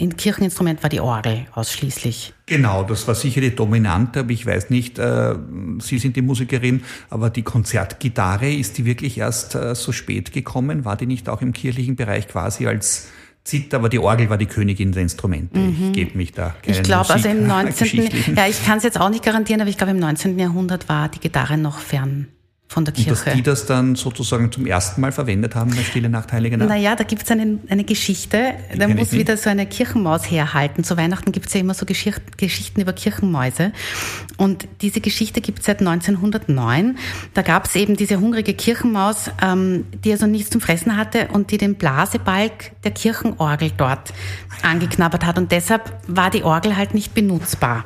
ein 0.00 0.16
Kircheninstrument 0.16 0.82
war 0.82 0.90
die 0.90 1.00
Orgel 1.00 1.46
ausschließlich. 1.52 2.34
Genau, 2.46 2.84
das 2.84 3.06
war 3.08 3.14
sicher 3.14 3.40
die 3.40 3.54
dominante, 3.54 4.20
aber 4.20 4.30
ich 4.30 4.46
weiß 4.46 4.70
nicht, 4.70 4.98
äh, 4.98 5.34
Sie 5.80 5.98
sind 5.98 6.16
die 6.16 6.22
Musikerin, 6.22 6.82
aber 7.10 7.30
die 7.30 7.42
Konzertgitarre, 7.42 8.52
ist 8.52 8.78
die 8.78 8.84
wirklich 8.84 9.18
erst 9.18 9.54
äh, 9.54 9.74
so 9.74 9.92
spät 9.92 10.32
gekommen? 10.32 10.84
War 10.84 10.96
die 10.96 11.06
nicht 11.06 11.28
auch 11.28 11.42
im 11.42 11.52
kirchlichen 11.52 11.96
Bereich 11.96 12.28
quasi 12.28 12.66
als 12.66 13.08
Zither, 13.44 13.78
aber 13.78 13.88
die 13.88 13.98
Orgel 13.98 14.30
war 14.30 14.38
die 14.38 14.46
Königin 14.46 14.92
der 14.92 15.02
Instrumente. 15.02 15.58
Mhm. 15.58 15.86
Ich 15.88 15.92
gebe 15.92 16.16
mich 16.16 16.32
da 16.32 16.54
Ich 16.64 16.82
glaube, 16.82 17.10
also 17.10 17.28
im 17.28 17.46
19. 17.46 18.10
Ja, 18.36 18.46
ich 18.46 18.64
kann 18.64 18.78
es 18.78 18.84
jetzt 18.84 19.00
auch 19.00 19.10
nicht 19.10 19.24
garantieren, 19.24 19.60
aber 19.60 19.70
ich 19.70 19.76
glaube, 19.76 19.90
im 19.92 19.98
19. 19.98 20.38
Jahrhundert 20.38 20.88
war 20.88 21.08
die 21.08 21.18
Gitarre 21.18 21.58
noch 21.58 21.78
fern 21.78 22.28
von 22.72 22.84
der 22.84 22.94
Kirche. 22.94 23.10
Und 23.10 23.26
dass 23.26 23.34
die 23.34 23.42
das 23.42 23.66
dann 23.66 23.94
sozusagen 23.94 24.50
zum 24.50 24.66
ersten 24.66 25.00
Mal 25.00 25.12
verwendet 25.12 25.54
haben 25.54 25.70
bei 25.70 25.82
Stille 25.82 26.08
Nacht, 26.08 26.32
Heilige 26.32 26.56
Nacht? 26.56 26.70
Naja, 26.70 26.96
da 26.96 27.04
gibt 27.04 27.22
es 27.22 27.30
eine, 27.30 27.58
eine 27.68 27.84
Geschichte, 27.84 28.54
die 28.72 28.78
da 28.78 28.88
muss 28.88 29.12
wieder 29.12 29.36
so 29.36 29.50
eine 29.50 29.66
Kirchenmaus 29.66 30.30
herhalten. 30.30 30.82
Zu 30.82 30.96
Weihnachten 30.96 31.32
gibt 31.32 31.46
es 31.46 31.54
ja 31.54 31.60
immer 31.60 31.74
so 31.74 31.84
Geschichten 31.84 32.80
über 32.80 32.92
Kirchenmäuse. 32.92 33.72
Und 34.38 34.66
diese 34.80 35.00
Geschichte 35.00 35.40
gibt 35.40 35.60
es 35.60 35.66
seit 35.66 35.80
1909. 35.80 36.96
Da 37.34 37.42
gab 37.42 37.66
es 37.66 37.76
eben 37.76 37.96
diese 37.96 38.18
hungrige 38.18 38.54
Kirchenmaus, 38.54 39.30
ähm, 39.42 39.84
die 40.04 40.12
also 40.12 40.26
nichts 40.26 40.50
zum 40.50 40.60
Fressen 40.60 40.96
hatte 40.96 41.28
und 41.28 41.50
die 41.50 41.58
den 41.58 41.74
Blasebalg 41.74 42.72
der 42.84 42.92
Kirchenorgel 42.92 43.72
dort 43.76 44.12
angeknabbert 44.62 45.26
hat. 45.26 45.38
Und 45.38 45.52
deshalb 45.52 45.92
war 46.06 46.30
die 46.30 46.42
Orgel 46.42 46.76
halt 46.76 46.94
nicht 46.94 47.14
benutzbar. 47.14 47.84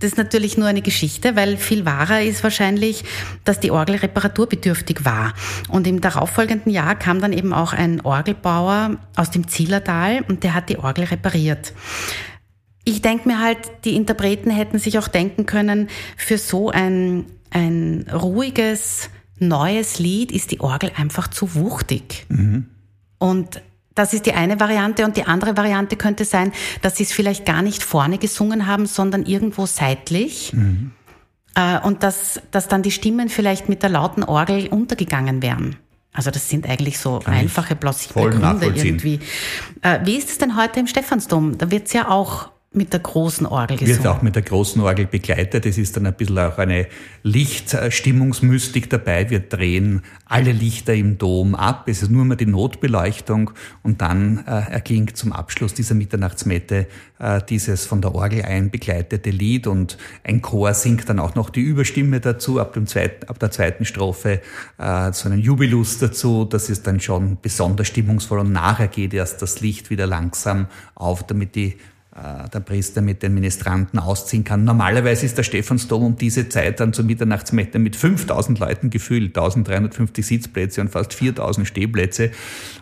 Das 0.00 0.12
ist 0.12 0.18
natürlich 0.18 0.56
nur 0.56 0.68
eine 0.68 0.82
Geschichte, 0.82 1.36
weil 1.36 1.56
viel 1.56 1.84
wahrer 1.84 2.22
ist 2.22 2.42
wahrscheinlich, 2.44 3.04
dass 3.44 3.60
die 3.60 3.70
Orgel 3.70 3.96
reparaturbedürftig 3.96 5.04
war. 5.04 5.34
Und 5.68 5.86
im 5.86 6.00
darauffolgenden 6.00 6.72
Jahr 6.72 6.94
kam 6.94 7.20
dann 7.20 7.32
eben 7.32 7.52
auch 7.52 7.72
ein 7.72 8.00
Orgelbauer 8.00 8.98
aus 9.16 9.30
dem 9.30 9.48
Zillertal 9.48 10.24
und 10.28 10.44
der 10.44 10.54
hat 10.54 10.68
die 10.68 10.78
Orgel 10.78 11.04
repariert. 11.04 11.72
Ich 12.84 13.02
denke 13.02 13.28
mir 13.28 13.40
halt, 13.40 13.58
die 13.84 13.96
Interpreten 13.96 14.50
hätten 14.50 14.78
sich 14.78 14.98
auch 14.98 15.08
denken 15.08 15.46
können, 15.46 15.88
für 16.16 16.38
so 16.38 16.70
ein, 16.70 17.26
ein 17.50 18.06
ruhiges, 18.10 19.10
neues 19.38 19.98
Lied 19.98 20.32
ist 20.32 20.50
die 20.52 20.60
Orgel 20.60 20.92
einfach 20.96 21.28
zu 21.28 21.54
wuchtig. 21.54 22.24
Mhm. 22.28 22.66
Und 23.18 23.60
das 23.98 24.14
ist 24.14 24.26
die 24.26 24.32
eine 24.32 24.60
Variante. 24.60 25.04
Und 25.04 25.16
die 25.16 25.24
andere 25.24 25.56
Variante 25.56 25.96
könnte 25.96 26.24
sein, 26.24 26.52
dass 26.82 26.96
sie 26.96 27.02
es 27.02 27.12
vielleicht 27.12 27.44
gar 27.44 27.62
nicht 27.62 27.82
vorne 27.82 28.18
gesungen 28.18 28.66
haben, 28.66 28.86
sondern 28.86 29.24
irgendwo 29.26 29.66
seitlich. 29.66 30.52
Mhm. 30.52 30.92
Äh, 31.54 31.80
und 31.80 32.02
dass, 32.02 32.40
dass 32.50 32.68
dann 32.68 32.82
die 32.82 32.90
Stimmen 32.90 33.28
vielleicht 33.28 33.68
mit 33.68 33.82
der 33.82 33.90
lauten 33.90 34.22
Orgel 34.22 34.68
untergegangen 34.68 35.42
wären. 35.42 35.76
Also 36.12 36.30
das 36.30 36.48
sind 36.48 36.68
eigentlich 36.68 36.98
so 36.98 37.18
Kann 37.18 37.34
einfache, 37.34 37.76
plausible 37.76 38.30
Gründe 38.30 38.66
irgendwie. 38.66 39.20
Äh, 39.82 40.00
wie 40.04 40.16
ist 40.16 40.30
es 40.30 40.38
denn 40.38 40.56
heute 40.56 40.80
im 40.80 40.86
Stephansdom? 40.86 41.58
Da 41.58 41.70
wird 41.70 41.86
es 41.86 41.92
ja 41.92 42.08
auch 42.08 42.50
mit 42.78 42.92
der 42.94 43.00
großen 43.00 43.44
Orgel 43.44 43.76
gesungen. 43.76 44.02
Wird 44.02 44.06
auch 44.06 44.22
mit 44.22 44.34
der 44.34 44.42
großen 44.42 44.80
Orgel 44.80 45.06
begleitet. 45.06 45.66
Es 45.66 45.76
ist 45.76 45.96
dann 45.96 46.06
ein 46.06 46.14
bisschen 46.14 46.38
auch 46.38 46.56
eine 46.56 46.86
Lichtstimmungsmystik 47.22 48.88
dabei. 48.88 49.28
Wir 49.28 49.40
drehen 49.40 50.02
alle 50.24 50.52
Lichter 50.52 50.94
im 50.94 51.18
Dom 51.18 51.54
ab. 51.54 51.88
Es 51.88 52.02
ist 52.02 52.10
nur 52.10 52.24
mal 52.24 52.36
die 52.36 52.46
Notbeleuchtung 52.46 53.50
und 53.82 54.00
dann 54.00 54.44
äh, 54.46 54.72
erklingt 54.72 55.16
zum 55.16 55.32
Abschluss 55.32 55.74
dieser 55.74 55.94
Mitternachtsmette 55.94 56.86
äh, 57.18 57.40
dieses 57.48 57.84
von 57.84 58.00
der 58.00 58.14
Orgel 58.14 58.42
ein 58.42 58.70
begleitete 58.70 59.30
Lied 59.30 59.66
und 59.66 59.98
ein 60.24 60.40
Chor 60.40 60.72
singt 60.72 61.08
dann 61.08 61.18
auch 61.18 61.34
noch 61.34 61.50
die 61.50 61.60
Überstimme 61.60 62.20
dazu 62.20 62.60
ab, 62.60 62.72
dem 62.72 62.86
zweiten, 62.86 63.28
ab 63.28 63.38
der 63.38 63.50
zweiten 63.50 63.84
Strophe 63.84 64.40
äh, 64.78 65.12
so 65.12 65.28
einen 65.28 65.40
Jubilus 65.40 65.98
dazu. 65.98 66.44
Das 66.44 66.70
ist 66.70 66.86
dann 66.86 67.00
schon 67.00 67.38
besonders 67.42 67.88
stimmungsvoll 67.88 68.38
und 68.38 68.52
nachher 68.52 68.88
geht 68.88 69.12
erst 69.12 69.42
das 69.42 69.60
Licht 69.60 69.90
wieder 69.90 70.06
langsam 70.06 70.68
auf, 70.94 71.26
damit 71.26 71.56
die 71.56 71.76
der 72.52 72.60
Priester 72.60 73.00
mit 73.00 73.22
den 73.22 73.34
Ministranten 73.34 73.98
ausziehen 73.98 74.44
kann. 74.44 74.64
Normalerweise 74.64 75.24
ist 75.24 75.38
der 75.38 75.42
Stephansdom 75.44 76.02
um 76.02 76.16
diese 76.16 76.48
Zeit 76.48 76.80
dann 76.80 76.92
zur 76.92 77.04
Mitternachtsmette 77.04 77.78
mit 77.78 77.96
5000 77.96 78.58
Leuten 78.58 78.90
gefüllt, 78.90 79.36
1350 79.36 80.26
Sitzplätze 80.26 80.80
und 80.80 80.88
fast 80.88 81.14
4000 81.14 81.66
Stehplätze. 81.66 82.30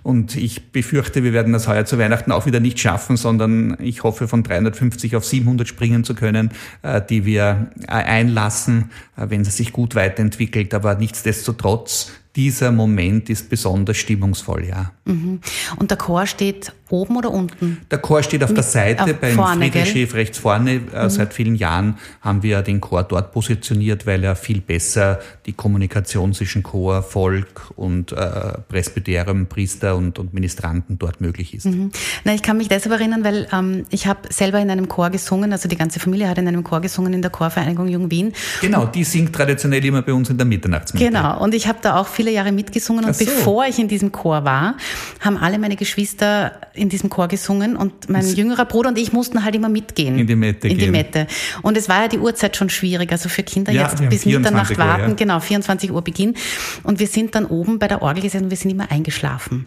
Und 0.03 0.37
ich 0.37 0.73
befürchte, 0.73 1.23
wir 1.23 1.33
werden 1.33 1.53
das 1.53 1.69
heuer 1.69 1.85
zu 1.85 1.99
Weihnachten 1.99 2.33
auch 2.33 2.47
wieder 2.47 2.61
nicht 2.61 2.79
schaffen, 2.79 3.17
sondern 3.17 3.77
ich 3.81 4.05
hoffe, 4.05 4.29
von 4.29 4.43
350 4.43 5.17
auf 5.17 5.25
700 5.25 5.69
springen 5.69 6.05
zu 6.05 6.15
können, 6.15 6.51
äh, 6.83 7.03
die 7.03 7.25
wir 7.27 7.71
äh, 7.83 7.93
einlassen, 7.93 8.91
wenn 9.17 9.45
sie 9.45 9.51
sich 9.51 9.73
gut 9.73 9.95
weiterentwickelt. 9.95 10.73
Aber 10.75 10.95
nichtsdestotrotz 10.95 12.13
dieser 12.37 12.71
Moment 12.71 13.31
ist 13.31 13.49
besonders 13.49 13.97
stimmungsvoll, 13.97 14.67
ja. 14.67 14.93
Mhm. 15.07 15.41
Und 15.77 15.91
der 15.91 15.99
Chor 15.99 16.27
steht 16.27 16.73
oben 16.91 17.17
oder 17.17 17.31
unten? 17.31 17.79
Der 17.91 17.99
Chor 17.99 18.23
steht 18.23 18.45
auf 18.45 18.53
der 18.53 18.63
Seite 18.63 19.15
beim 19.15 19.35
Friedrichschiff 19.35 20.15
rechts 20.15 20.39
vorne. 20.39 20.81
Äh, 20.93 21.05
mhm. 21.05 21.11
Seit 21.11 21.33
vielen 21.33 21.55
Jahren 21.55 21.97
haben 22.21 22.43
wir 22.43 22.63
den 22.63 22.81
Chor 22.81 23.03
dort 23.05 23.33
positioniert, 23.33 24.07
weil 24.07 24.23
er 24.23 24.37
viel 24.37 24.61
besser 24.61 25.21
die 25.47 25.55
Kommunikation 25.55 26.35
zwischen 26.35 26.63
Chor, 26.63 27.03
Volk 27.03 27.71
und 27.77 28.13
äh, 28.13 28.59
Presbyterium, 28.69 29.47
Priester 29.47 29.97
und, 29.97 30.19
und 30.19 30.35
Ministranten 30.35 30.99
dort 30.99 31.23
möglich 31.23 31.55
ist. 31.55 31.65
Mhm. 31.65 31.91
Na, 32.25 32.35
ich 32.35 32.43
kann 32.43 32.59
mich 32.59 32.69
deshalb 32.69 32.93
erinnern, 32.93 33.25
weil 33.25 33.49
ähm, 33.53 33.87
ich 33.91 34.07
habe 34.07 34.21
selber 34.31 34.61
in 34.61 34.71
einem 34.71 34.89
Chor 34.89 35.09
gesungen, 35.09 35.53
also 35.53 35.69
die 35.69 35.77
ganze 35.77 36.01
Familie 36.01 36.29
hat 36.29 36.37
in 36.37 36.47
einem 36.47 36.65
Chor 36.65 36.81
gesungen 36.81 37.15
in 37.15 37.23
der 37.23 37.31
Chorvereinigung 37.31 37.89
Jung 37.89 38.11
Wien. 38.11 38.33
Genau, 38.61 38.85
die 38.85 39.05
singt 39.05 39.35
traditionell 39.35 39.85
immer 39.85 40.03
bei 40.03 40.13
uns 40.13 40.29
in 40.29 40.37
der 40.37 40.47
Mitternachtsmesse. 40.47 41.05
Genau, 41.05 41.43
und 41.43 41.55
ich 41.55 41.67
habe 41.67 41.79
da 41.81 41.97
auch 41.97 42.07
viel 42.07 42.27
viele 42.27 42.35
Jahre 42.35 42.53
mitgesungen 42.53 43.05
und 43.05 43.15
so. 43.15 43.25
bevor 43.25 43.67
ich 43.67 43.79
in 43.79 43.87
diesem 43.87 44.11
Chor 44.11 44.45
war, 44.45 44.77
haben 45.21 45.37
alle 45.37 45.59
meine 45.59 45.77
Geschwister 45.77 46.53
in 46.77 46.89
diesem 46.89 47.11
Chor 47.11 47.29
gesungen 47.29 47.77
und 47.77 48.09
mein 48.09 48.23
das 48.23 48.37
jüngerer 48.37 48.65
Bruder 48.65 48.91
und 48.91 48.99
ich 48.99 49.13
mussten 49.13 49.45
halt 49.45 49.55
immer 49.55 49.69
mitgehen. 49.69 50.19
In 50.19 50.27
die 50.27 50.37
Mette 50.37 50.69
In 50.69 50.79
die 50.79 50.91
Mette. 50.91 51.27
Und 51.63 51.77
es 51.77 51.89
war 51.89 52.03
ja 52.03 52.09
die 52.09 52.19
Uhrzeit 52.19 52.57
schon 52.57 52.71
schwierig, 52.71 53.11
also 53.13 53.29
für 53.29 53.43
Kinder 53.43 53.73
ja, 53.73 53.83
jetzt 53.83 54.09
bis 54.09 54.27
Mitternacht 54.27 54.79
warten, 54.79 55.03
Uhr, 55.03 55.09
ja. 55.09 55.15
genau, 55.15 55.41
24 55.41 55.91
Uhr 55.91 56.03
Beginn. 56.03 56.35
Und 56.83 57.01
wir 57.01 57.07
sind 57.07 57.35
dann 57.35 57.47
oben 57.47 57.79
bei 57.79 57.89
der 57.89 58.03
Orgel 58.03 58.23
gesessen 58.23 58.45
und 58.45 58.51
wir 58.51 58.57
sind 58.57 58.71
immer 58.71 58.91
eingeschlafen. 58.91 59.67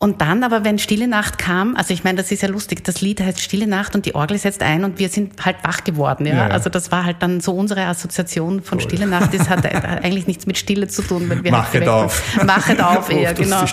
Und 0.00 0.20
dann 0.20 0.44
aber, 0.44 0.64
wenn 0.64 0.78
Stille 0.78 1.08
Nacht 1.08 1.38
kam, 1.38 1.74
also 1.74 1.92
ich 1.92 2.04
meine, 2.04 2.18
das 2.18 2.30
ist 2.30 2.42
ja 2.42 2.48
lustig, 2.48 2.84
das 2.84 3.00
Lied 3.00 3.20
heißt 3.20 3.40
Stille 3.40 3.66
Nacht 3.66 3.96
und 3.96 4.06
die 4.06 4.14
Orgel 4.14 4.38
setzt 4.38 4.62
ein 4.62 4.84
und 4.84 5.00
wir 5.00 5.08
sind 5.08 5.44
halt 5.44 5.56
wach 5.64 5.82
geworden. 5.82 6.24
Ja? 6.24 6.34
ja, 6.34 6.48
ja. 6.48 6.54
Also 6.54 6.70
das 6.70 6.92
war 6.92 7.04
halt 7.04 7.16
dann 7.20 7.40
so 7.40 7.52
unsere 7.52 7.84
Assoziation 7.84 8.62
von 8.62 8.78
Stille 8.78 9.08
Nacht. 9.08 9.34
Das 9.34 9.48
hat 9.48 9.66
eigentlich 10.04 10.28
nichts 10.28 10.46
mit 10.46 10.56
Stille 10.56 10.86
zu 10.86 11.02
tun. 11.02 11.28
Wenn 11.28 11.42
wir 11.42 11.50
Machet 11.50 11.80
halt 11.80 11.88
auf. 11.88 12.44
Machet 12.44 12.80
auf 12.80 13.10
eher, 13.10 13.34
genau. 13.34 13.64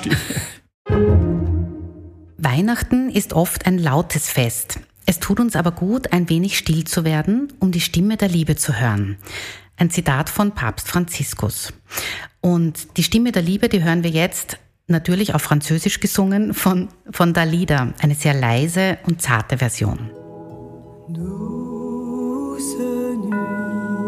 Weihnachten 2.37 3.09
ist 3.09 3.33
oft 3.33 3.65
ein 3.65 3.77
lautes 3.77 4.29
Fest. 4.29 4.79
Es 5.05 5.19
tut 5.19 5.39
uns 5.39 5.55
aber 5.55 5.71
gut, 5.71 6.11
ein 6.11 6.29
wenig 6.29 6.57
still 6.57 6.83
zu 6.83 7.05
werden, 7.05 7.53
um 7.59 7.71
die 7.71 7.79
Stimme 7.81 8.17
der 8.17 8.27
Liebe 8.27 8.55
zu 8.55 8.79
hören. 8.79 9.17
Ein 9.77 9.89
Zitat 9.89 10.29
von 10.29 10.51
Papst 10.51 10.87
Franziskus. 10.87 11.73
Und 12.41 12.97
die 12.97 13.03
Stimme 13.03 13.31
der 13.31 13.41
Liebe, 13.41 13.69
die 13.69 13.83
hören 13.83 14.03
wir 14.03 14.09
jetzt 14.09 14.57
natürlich 14.87 15.33
auf 15.33 15.41
Französisch 15.41 15.99
gesungen 15.99 16.53
von, 16.53 16.89
von 17.11 17.33
Dalida, 17.33 17.93
eine 17.99 18.15
sehr 18.15 18.33
leise 18.33 18.97
und 19.05 19.21
zarte 19.21 19.57
Version. 19.57 20.11
Douce 21.09 22.77
nuit, 23.17 24.05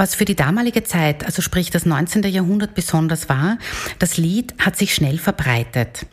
Was 0.00 0.14
für 0.14 0.24
die 0.24 0.34
damalige 0.34 0.82
Zeit, 0.82 1.26
also 1.26 1.42
sprich 1.42 1.68
das 1.68 1.84
19. 1.84 2.22
Jahrhundert 2.22 2.74
besonders 2.74 3.28
war, 3.28 3.58
das 3.98 4.16
Lied 4.16 4.54
hat 4.58 4.74
sich 4.74 4.94
schnell 4.94 5.18
verbreitet. 5.18 6.06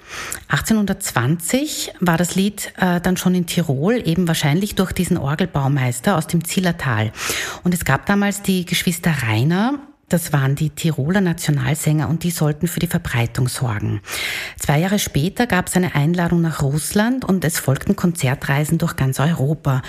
1820 0.49 1.93
war 2.01 2.17
das 2.17 2.35
Lied 2.35 2.73
äh, 2.81 2.99
dann 2.99 3.15
schon 3.15 3.33
in 3.33 3.45
Tirol, 3.45 4.05
eben 4.05 4.27
wahrscheinlich 4.27 4.75
durch 4.75 4.91
diesen 4.91 5.17
Orgelbaumeister 5.17 6.17
aus 6.17 6.27
dem 6.27 6.43
Zillertal. 6.43 7.13
Und 7.63 7.73
es 7.73 7.85
gab 7.85 8.05
damals 8.07 8.41
die 8.41 8.65
Geschwister 8.65 9.13
Rainer, 9.25 9.79
das 10.09 10.33
waren 10.33 10.55
die 10.55 10.71
Tiroler 10.71 11.21
Nationalsänger 11.21 12.09
und 12.09 12.23
die 12.23 12.31
sollten 12.31 12.67
für 12.67 12.81
die 12.81 12.87
Verbreitung 12.87 13.47
sorgen. 13.47 14.01
Zwei 14.59 14.79
Jahre 14.79 14.99
später 14.99 15.47
gab 15.47 15.67
es 15.67 15.77
eine 15.77 15.95
Einladung 15.95 16.41
nach 16.41 16.61
Russland 16.61 17.23
und 17.23 17.45
es 17.45 17.57
folgten 17.57 17.95
Konzertreisen 17.95 18.79
durch 18.79 18.97
ganz 18.97 19.21
Europa. 19.21 19.81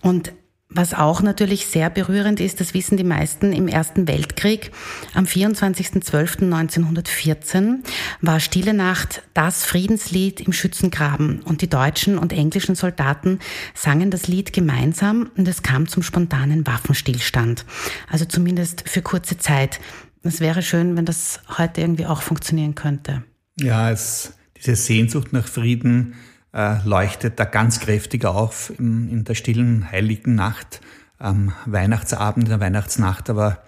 Und 0.00 0.32
was 0.76 0.94
auch 0.94 1.22
natürlich 1.22 1.66
sehr 1.66 1.90
berührend 1.90 2.40
ist, 2.40 2.60
das 2.60 2.74
wissen 2.74 2.96
die 2.96 3.04
meisten, 3.04 3.52
im 3.52 3.68
Ersten 3.68 4.08
Weltkrieg 4.08 4.72
am 5.14 5.24
24.12.1914 5.24 7.84
war 8.20 8.40
Stille 8.40 8.74
Nacht 8.74 9.22
das 9.34 9.64
Friedenslied 9.64 10.40
im 10.40 10.52
Schützengraben 10.52 11.42
und 11.42 11.62
die 11.62 11.68
deutschen 11.68 12.18
und 12.18 12.32
englischen 12.32 12.74
Soldaten 12.74 13.38
sangen 13.74 14.10
das 14.10 14.26
Lied 14.28 14.52
gemeinsam 14.52 15.30
und 15.36 15.48
es 15.48 15.62
kam 15.62 15.88
zum 15.88 16.02
spontanen 16.02 16.66
Waffenstillstand. 16.66 17.64
Also 18.10 18.24
zumindest 18.24 18.88
für 18.88 19.02
kurze 19.02 19.38
Zeit. 19.38 19.80
Es 20.22 20.40
wäre 20.40 20.62
schön, 20.62 20.96
wenn 20.96 21.04
das 21.04 21.40
heute 21.56 21.80
irgendwie 21.80 22.06
auch 22.06 22.22
funktionieren 22.22 22.74
könnte. 22.74 23.22
Ja, 23.58 23.90
es, 23.90 24.34
diese 24.56 24.76
Sehnsucht 24.76 25.32
nach 25.32 25.46
Frieden, 25.46 26.14
äh, 26.56 26.78
leuchtet 26.84 27.38
da 27.38 27.44
ganz 27.44 27.80
kräftig 27.80 28.24
auf 28.24 28.72
in, 28.78 29.10
in 29.10 29.24
der 29.24 29.34
stillen 29.34 29.90
heiligen 29.92 30.34
Nacht, 30.34 30.80
am 31.18 31.52
Weihnachtsabend, 31.66 32.46
in 32.46 32.50
der 32.50 32.60
Weihnachtsnacht. 32.60 33.28
Aber 33.28 33.58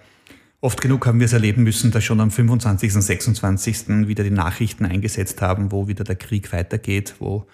oft 0.59 0.81
genug 0.81 1.05
haben 1.05 1.19
wir 1.19 1.25
es 1.25 1.33
erleben 1.33 1.63
müssen, 1.63 1.91
dass 1.91 2.03
schon 2.03 2.19
am 2.19 2.31
25. 2.31 2.95
und 2.95 3.01
26. 3.01 4.07
wieder 4.07 4.23
die 4.23 4.31
Nachrichten 4.31 4.85
eingesetzt 4.85 5.41
haben, 5.41 5.71
wo 5.71 5.87
wieder 5.87 6.03
der 6.03 6.15
Krieg 6.15 6.51
weitergeht, 6.51 7.15
wo 7.19 7.45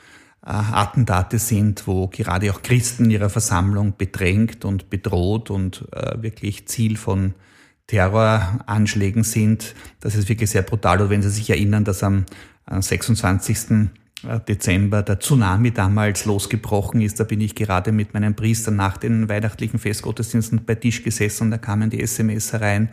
äh, 0.45 0.51
Attentate 0.51 1.37
sind, 1.37 1.85
wo 1.85 2.07
gerade 2.07 2.49
auch 2.51 2.61
Christen 2.61 3.09
ihrer 3.09 3.29
Versammlung 3.29 3.95
bedrängt 3.97 4.63
und 4.63 4.89
bedroht 4.89 5.49
und 5.49 5.85
äh, 5.91 6.21
wirklich 6.21 6.65
Ziel 6.69 6.95
von 6.95 7.33
Terroranschlägen 7.87 9.23
sind. 9.23 9.75
Das 9.99 10.15
ist 10.15 10.29
wirklich 10.29 10.49
sehr 10.49 10.63
brutal. 10.63 11.01
Und 11.01 11.09
wenn 11.09 11.21
Sie 11.21 11.29
sich 11.29 11.49
erinnern, 11.49 11.83
dass 11.83 12.03
am 12.03 12.25
26. 12.67 13.91
Äh, 14.23 14.39
Dezember 14.47 15.03
der 15.03 15.19
Tsunami 15.19 15.71
damals 15.71 16.25
losgebrochen 16.25 17.01
ist. 17.01 17.19
Da 17.19 17.25
bin 17.25 17.41
ich 17.41 17.53
gerade 17.53 17.91
mit 17.91 18.13
meinem 18.13 18.35
Priester 18.35 18.71
nach 18.71 18.97
den 18.97 19.27
weihnachtlichen 19.27 19.77
Festgottesdiensten 19.77 20.63
bei 20.65 20.75
Tisch 20.75 21.03
gesessen 21.03 21.45
und 21.45 21.51
da 21.51 21.57
kamen 21.57 21.89
die 21.89 22.01
SMS 22.01 22.53
herein. 22.53 22.89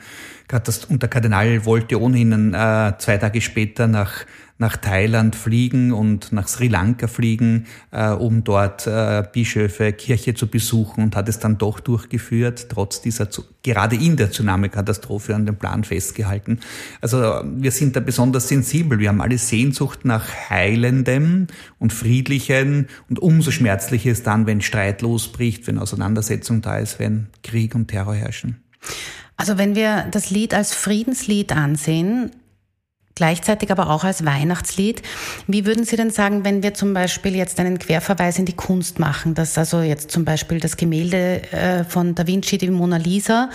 Und 0.88 1.02
der 1.02 1.08
Kardinal 1.08 1.64
wollte 1.64 2.00
ohnehin 2.00 2.52
äh, 2.52 2.92
zwei 2.98 3.18
Tage 3.18 3.40
später 3.40 3.87
nach 3.87 4.26
nach 4.58 4.76
Thailand 4.76 5.34
fliegen 5.34 5.92
und 5.92 6.32
nach 6.32 6.48
Sri 6.48 6.68
Lanka 6.68 7.06
fliegen, 7.06 7.66
äh, 7.90 8.10
um 8.10 8.44
dort 8.44 8.86
äh, 8.86 9.24
Bischöfe, 9.32 9.92
Kirche 9.92 10.34
zu 10.34 10.46
besuchen 10.46 11.02
und 11.02 11.16
hat 11.16 11.28
es 11.28 11.38
dann 11.38 11.58
doch 11.58 11.80
durchgeführt, 11.80 12.68
trotz 12.68 13.00
dieser, 13.00 13.28
gerade 13.62 13.96
in 13.96 14.16
der 14.16 14.30
Tsunami-Katastrophe 14.30 15.34
an 15.34 15.46
dem 15.46 15.56
Plan 15.56 15.84
festgehalten. 15.84 16.60
Also 17.00 17.42
wir 17.44 17.70
sind 17.70 17.96
da 17.96 18.00
besonders 18.00 18.48
sensibel. 18.48 18.98
Wir 18.98 19.08
haben 19.08 19.20
alle 19.20 19.38
Sehnsucht 19.38 20.04
nach 20.04 20.26
Heilendem 20.48 21.48
und 21.78 21.92
Friedlichen 21.92 22.88
und 23.08 23.18
umso 23.18 23.50
schmerzlicher 23.50 24.10
ist 24.10 24.26
dann, 24.26 24.46
wenn 24.46 24.60
Streit 24.60 25.02
losbricht, 25.02 25.66
wenn 25.66 25.78
Auseinandersetzung 25.78 26.62
da 26.62 26.78
ist, 26.78 26.98
wenn 26.98 27.26
Krieg 27.42 27.74
und 27.74 27.88
Terror 27.88 28.14
herrschen. 28.14 28.62
Also 29.36 29.58
wenn 29.58 29.74
wir 29.74 30.06
das 30.10 30.30
Lied 30.30 30.54
als 30.54 30.74
Friedenslied 30.74 31.52
ansehen, 31.52 32.30
gleichzeitig 33.22 33.70
aber 33.70 33.88
auch 33.88 34.02
als 34.02 34.24
Weihnachtslied. 34.24 35.00
Wie 35.46 35.64
würden 35.64 35.85
Sie 35.85 35.94
denn 35.94 36.11
sagen, 36.11 36.44
wenn 36.44 36.64
wir 36.64 36.74
zum 36.74 36.92
Beispiel 36.92 37.37
jetzt 37.37 37.61
einen 37.61 37.78
Querverweis 37.78 38.37
in 38.40 38.46
die 38.46 38.52
Kunst 38.52 38.98
machen, 38.98 39.35
dass 39.35 39.56
also 39.56 39.80
jetzt 39.80 40.11
zum 40.11 40.24
Beispiel 40.24 40.58
das 40.58 40.76
Gemälde 40.76 41.40
äh, 41.52 41.85
von 41.85 42.16
Da 42.16 42.26
Vinci, 42.26 42.58
die 42.58 42.68
Mona 42.68 42.96
Lisa, 42.96 43.48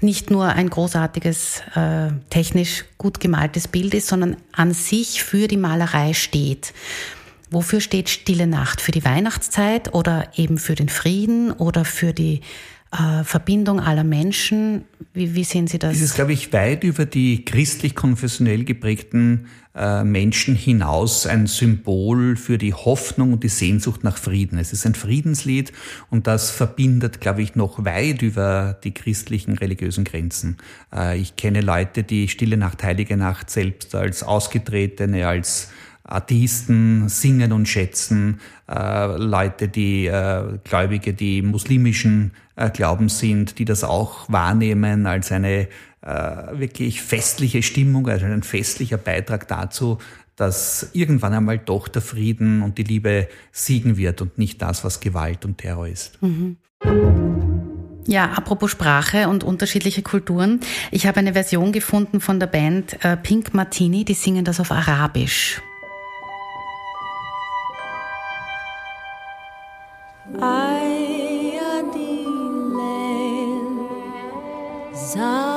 nicht 0.00 0.30
nur 0.30 0.46
ein 0.46 0.70
großartiges, 0.70 1.60
äh, 1.74 2.12
technisch 2.30 2.86
gut 2.96 3.20
gemaltes 3.20 3.68
Bild 3.68 3.92
ist, 3.92 4.06
sondern 4.06 4.38
an 4.52 4.72
sich 4.72 5.22
für 5.22 5.48
die 5.48 5.58
Malerei 5.58 6.14
steht? 6.14 6.72
Wofür 7.50 7.82
steht 7.82 8.08
Stille 8.08 8.46
Nacht? 8.46 8.80
Für 8.80 8.92
die 8.92 9.04
Weihnachtszeit 9.04 9.92
oder 9.92 10.28
eben 10.34 10.56
für 10.56 10.76
den 10.76 10.88
Frieden 10.88 11.52
oder 11.52 11.84
für 11.84 12.14
die 12.14 12.40
äh, 12.92 13.24
Verbindung 13.24 13.80
aller 13.80 14.04
Menschen. 14.04 14.84
Wie, 15.12 15.34
wie 15.34 15.44
sehen 15.44 15.66
Sie 15.66 15.78
das? 15.78 15.96
Es 15.96 16.02
ist, 16.02 16.14
glaube 16.14 16.32
ich, 16.32 16.52
weit 16.52 16.84
über 16.84 17.06
die 17.06 17.44
christlich-konfessionell 17.44 18.64
geprägten 18.64 19.46
äh, 19.74 20.02
Menschen 20.02 20.56
hinaus 20.56 21.26
ein 21.26 21.46
Symbol 21.46 22.36
für 22.36 22.58
die 22.58 22.74
Hoffnung 22.74 23.34
und 23.34 23.44
die 23.44 23.48
Sehnsucht 23.48 24.02
nach 24.02 24.16
Frieden. 24.16 24.58
Es 24.58 24.72
ist 24.72 24.84
ein 24.86 24.94
Friedenslied 24.94 25.72
und 26.10 26.26
das 26.26 26.50
verbindet, 26.50 27.20
glaube 27.20 27.42
ich, 27.42 27.54
noch 27.54 27.84
weit 27.84 28.22
über 28.22 28.76
die 28.82 28.92
christlichen 28.92 29.56
religiösen 29.56 30.02
Grenzen. 30.02 30.56
Äh, 30.92 31.18
ich 31.18 31.36
kenne 31.36 31.60
Leute, 31.60 32.02
die 32.02 32.26
Stille 32.28 32.56
Nacht, 32.56 32.82
Heilige 32.82 33.16
Nacht 33.16 33.50
selbst 33.50 33.94
als 33.94 34.24
Ausgetretene, 34.24 35.28
als 35.28 35.70
Atheisten 36.02 37.08
singen 37.08 37.52
und 37.52 37.68
schätzen, 37.68 38.40
äh, 38.68 39.16
Leute, 39.16 39.68
die 39.68 40.06
äh, 40.06 40.58
Gläubige, 40.64 41.14
die 41.14 41.42
muslimischen 41.42 42.32
äh, 42.60 42.70
Glauben 42.70 43.08
sind, 43.08 43.58
die 43.58 43.64
das 43.64 43.84
auch 43.84 44.28
wahrnehmen 44.28 45.06
als 45.06 45.32
eine 45.32 45.68
äh, 46.02 46.08
wirklich 46.52 47.02
festliche 47.02 47.62
Stimmung, 47.62 48.08
also 48.08 48.26
ein 48.26 48.42
festlicher 48.42 48.98
Beitrag 48.98 49.48
dazu, 49.48 49.98
dass 50.36 50.90
irgendwann 50.92 51.34
einmal 51.34 51.58
doch 51.58 51.88
der 51.88 52.02
Frieden 52.02 52.62
und 52.62 52.78
die 52.78 52.82
Liebe 52.82 53.28
siegen 53.52 53.96
wird 53.96 54.22
und 54.22 54.38
nicht 54.38 54.62
das, 54.62 54.84
was 54.84 55.00
Gewalt 55.00 55.44
und 55.44 55.58
Terror 55.58 55.86
ist. 55.86 56.20
Mhm. 56.22 56.56
Ja, 58.06 58.30
apropos 58.30 58.70
Sprache 58.70 59.28
und 59.28 59.44
unterschiedliche 59.44 60.02
Kulturen. 60.02 60.60
Ich 60.90 61.06
habe 61.06 61.18
eine 61.20 61.34
Version 61.34 61.72
gefunden 61.72 62.20
von 62.20 62.40
der 62.40 62.46
Band 62.46 63.04
äh, 63.04 63.16
Pink 63.16 63.52
Martini, 63.52 64.04
die 64.04 64.14
singen 64.14 64.44
das 64.44 64.60
auf 64.60 64.70
Arabisch. 64.72 65.60
desire. 75.10 75.49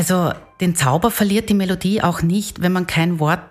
Also 0.00 0.32
den 0.62 0.74
Zauber 0.76 1.10
verliert 1.10 1.50
die 1.50 1.54
Melodie 1.54 2.00
auch 2.00 2.22
nicht, 2.22 2.62
wenn 2.62 2.72
man 2.72 2.86
kein 2.86 3.18
Wort 3.20 3.42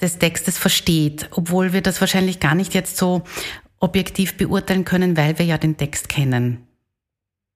des 0.00 0.16
Textes 0.16 0.56
versteht, 0.56 1.28
obwohl 1.32 1.74
wir 1.74 1.82
das 1.82 2.00
wahrscheinlich 2.00 2.40
gar 2.40 2.54
nicht 2.54 2.72
jetzt 2.72 2.96
so 2.96 3.24
objektiv 3.78 4.38
beurteilen 4.38 4.86
können, 4.86 5.18
weil 5.18 5.38
wir 5.38 5.44
ja 5.44 5.58
den 5.58 5.76
Text 5.76 6.08
kennen. 6.08 6.66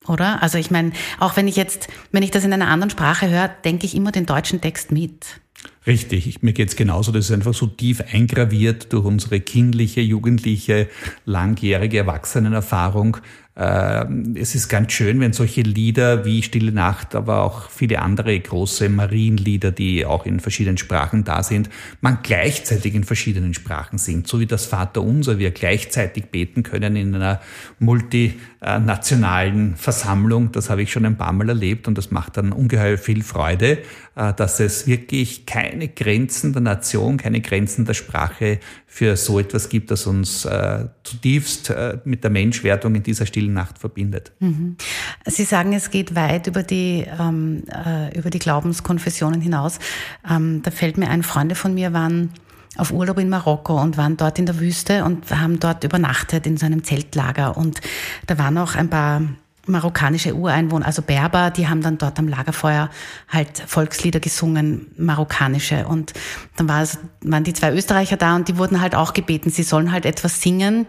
Oder? 0.06 0.42
Also 0.42 0.58
ich 0.58 0.70
meine, 0.70 0.92
auch 1.18 1.34
wenn 1.38 1.48
ich 1.48 1.56
jetzt, 1.56 1.88
wenn 2.10 2.22
ich 2.22 2.30
das 2.30 2.44
in 2.44 2.52
einer 2.52 2.68
anderen 2.68 2.90
Sprache 2.90 3.30
höre, 3.30 3.48
denke 3.48 3.86
ich 3.86 3.94
immer 3.94 4.12
den 4.12 4.26
deutschen 4.26 4.60
Text 4.60 4.92
mit. 4.92 5.40
Richtig, 5.86 6.42
mir 6.42 6.52
geht's 6.52 6.76
genauso. 6.76 7.10
Das 7.10 7.24
ist 7.24 7.32
einfach 7.32 7.54
so 7.54 7.66
tief 7.66 8.02
eingraviert 8.12 8.92
durch 8.92 9.06
unsere 9.06 9.40
kindliche, 9.40 10.02
jugendliche, 10.02 10.88
langjährige 11.24 11.98
Erwachsenenerfahrung, 11.98 13.16
es 13.54 14.54
ist 14.54 14.68
ganz 14.68 14.92
schön, 14.92 15.20
wenn 15.20 15.34
solche 15.34 15.60
Lieder 15.60 16.24
wie 16.24 16.42
Stille 16.42 16.72
Nacht, 16.72 17.14
aber 17.14 17.42
auch 17.42 17.68
viele 17.68 18.00
andere 18.00 18.40
große 18.40 18.88
Marienlieder, 18.88 19.72
die 19.72 20.06
auch 20.06 20.24
in 20.24 20.40
verschiedenen 20.40 20.78
Sprachen 20.78 21.24
da 21.24 21.42
sind, 21.42 21.68
man 22.00 22.20
gleichzeitig 22.22 22.94
in 22.94 23.04
verschiedenen 23.04 23.52
Sprachen 23.52 23.98
singt. 23.98 24.26
So 24.26 24.40
wie 24.40 24.46
das 24.46 24.64
Vater 24.64 25.02
Unser 25.02 25.38
wir 25.38 25.50
gleichzeitig 25.50 26.30
beten 26.30 26.62
können 26.62 26.96
in 26.96 27.14
einer 27.14 27.42
multinationalen 27.78 29.76
Versammlung. 29.76 30.52
Das 30.52 30.70
habe 30.70 30.80
ich 30.82 30.90
schon 30.90 31.04
ein 31.04 31.18
paar 31.18 31.34
Mal 31.34 31.50
erlebt 31.50 31.88
und 31.88 31.98
das 31.98 32.10
macht 32.10 32.38
dann 32.38 32.52
ungeheuer 32.52 32.96
viel 32.96 33.22
Freude, 33.22 33.80
äh, 34.14 34.32
dass 34.34 34.60
es 34.60 34.86
wirklich 34.86 35.44
keine 35.46 35.88
Grenzen 35.88 36.52
der 36.54 36.62
Nation, 36.62 37.18
keine 37.18 37.42
Grenzen 37.42 37.84
der 37.84 37.94
Sprache 37.94 38.60
für 38.86 39.16
so 39.16 39.40
etwas 39.40 39.68
gibt, 39.70 39.90
das 39.90 40.06
uns 40.06 40.44
äh, 40.44 40.86
zutiefst 41.02 41.70
äh, 41.70 41.98
mit 42.04 42.24
der 42.24 42.30
Menschwertung 42.30 42.94
in 42.94 43.02
dieser 43.02 43.24
stillen 43.24 43.41
Nacht 43.48 43.78
verbindet. 43.78 44.32
Mhm. 44.40 44.76
Sie 45.26 45.44
sagen, 45.44 45.72
es 45.72 45.90
geht 45.90 46.14
weit 46.14 46.46
über 46.46 46.62
die, 46.62 47.06
ähm, 47.18 47.64
äh, 47.68 48.16
über 48.18 48.30
die 48.30 48.38
Glaubenskonfessionen 48.38 49.40
hinaus. 49.40 49.78
Ähm, 50.28 50.62
da 50.62 50.70
fällt 50.70 50.98
mir 50.98 51.08
ein, 51.08 51.22
Freunde 51.22 51.54
von 51.54 51.74
mir 51.74 51.92
waren 51.92 52.30
auf 52.76 52.90
Urlaub 52.90 53.18
in 53.18 53.28
Marokko 53.28 53.80
und 53.80 53.96
waren 53.96 54.16
dort 54.16 54.38
in 54.38 54.46
der 54.46 54.58
Wüste 54.58 55.04
und 55.04 55.30
haben 55.30 55.60
dort 55.60 55.84
übernachtet 55.84 56.46
in 56.46 56.56
so 56.56 56.66
einem 56.66 56.84
Zeltlager. 56.84 57.56
Und 57.56 57.80
da 58.26 58.38
waren 58.38 58.56
auch 58.58 58.74
ein 58.74 58.88
paar 58.88 59.22
marokkanische 59.66 60.34
Ureinwohner, 60.34 60.86
also 60.86 61.02
Berber, 61.02 61.50
die 61.50 61.68
haben 61.68 61.82
dann 61.82 61.98
dort 61.98 62.18
am 62.18 62.28
Lagerfeuer 62.28 62.90
halt 63.28 63.62
Volkslieder 63.66 64.20
gesungen, 64.20 64.90
marokkanische. 64.96 65.86
Und 65.86 66.12
dann 66.56 66.68
war 66.68 66.82
es, 66.82 66.98
waren 67.22 67.44
die 67.44 67.52
zwei 67.52 67.72
Österreicher 67.72 68.16
da 68.16 68.36
und 68.36 68.48
die 68.48 68.58
wurden 68.58 68.80
halt 68.80 68.94
auch 68.94 69.12
gebeten, 69.12 69.50
sie 69.50 69.62
sollen 69.62 69.92
halt 69.92 70.04
etwas 70.04 70.40
singen, 70.42 70.86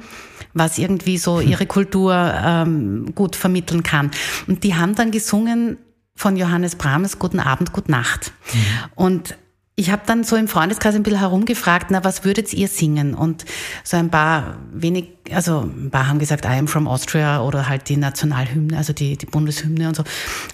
was 0.54 0.78
irgendwie 0.78 1.18
so 1.18 1.40
hm. 1.40 1.48
ihre 1.48 1.66
Kultur 1.66 2.14
ähm, 2.16 3.14
gut 3.14 3.36
vermitteln 3.36 3.84
kann. 3.84 4.12
Und 4.48 4.64
die 4.64 4.76
haben 4.76 4.96
dann 4.96 5.12
gesungen 5.12 5.78
von 6.16 6.38
Johannes 6.38 6.76
Brahms 6.76 7.20
Guten 7.20 7.40
Abend, 7.40 7.74
Gute 7.74 7.92
Nacht. 7.92 8.32
Mhm. 8.54 8.60
Und 8.96 9.36
ich 9.76 9.90
habe 9.90 10.04
dann 10.06 10.24
so 10.24 10.36
im 10.36 10.48
Freundeskreis 10.48 10.94
ein 10.94 11.02
bisschen 11.02 11.20
herumgefragt, 11.20 11.88
na, 11.90 12.04
was 12.04 12.24
würdet 12.24 12.54
ihr 12.54 12.68
singen? 12.68 13.16
Und 13.16 13.46
so 13.84 13.98
ein 13.98 14.12
paar 14.12 14.58
wenig, 14.72 15.10
also 15.32 15.62
ein 15.62 15.90
paar 15.90 16.08
haben 16.08 16.20
gesagt, 16.20 16.46
I 16.46 16.50
am 16.60 16.68
from 16.68 16.88
Austria 16.88 17.42
oder 17.42 17.68
halt 17.68 17.90
die 17.90 17.98
Nationalhymne, 17.98 18.78
also 18.78 18.94
die, 18.94 19.18
die 19.18 19.26
Bundeshymne 19.26 19.88
und 19.88 19.96
so. 19.96 20.04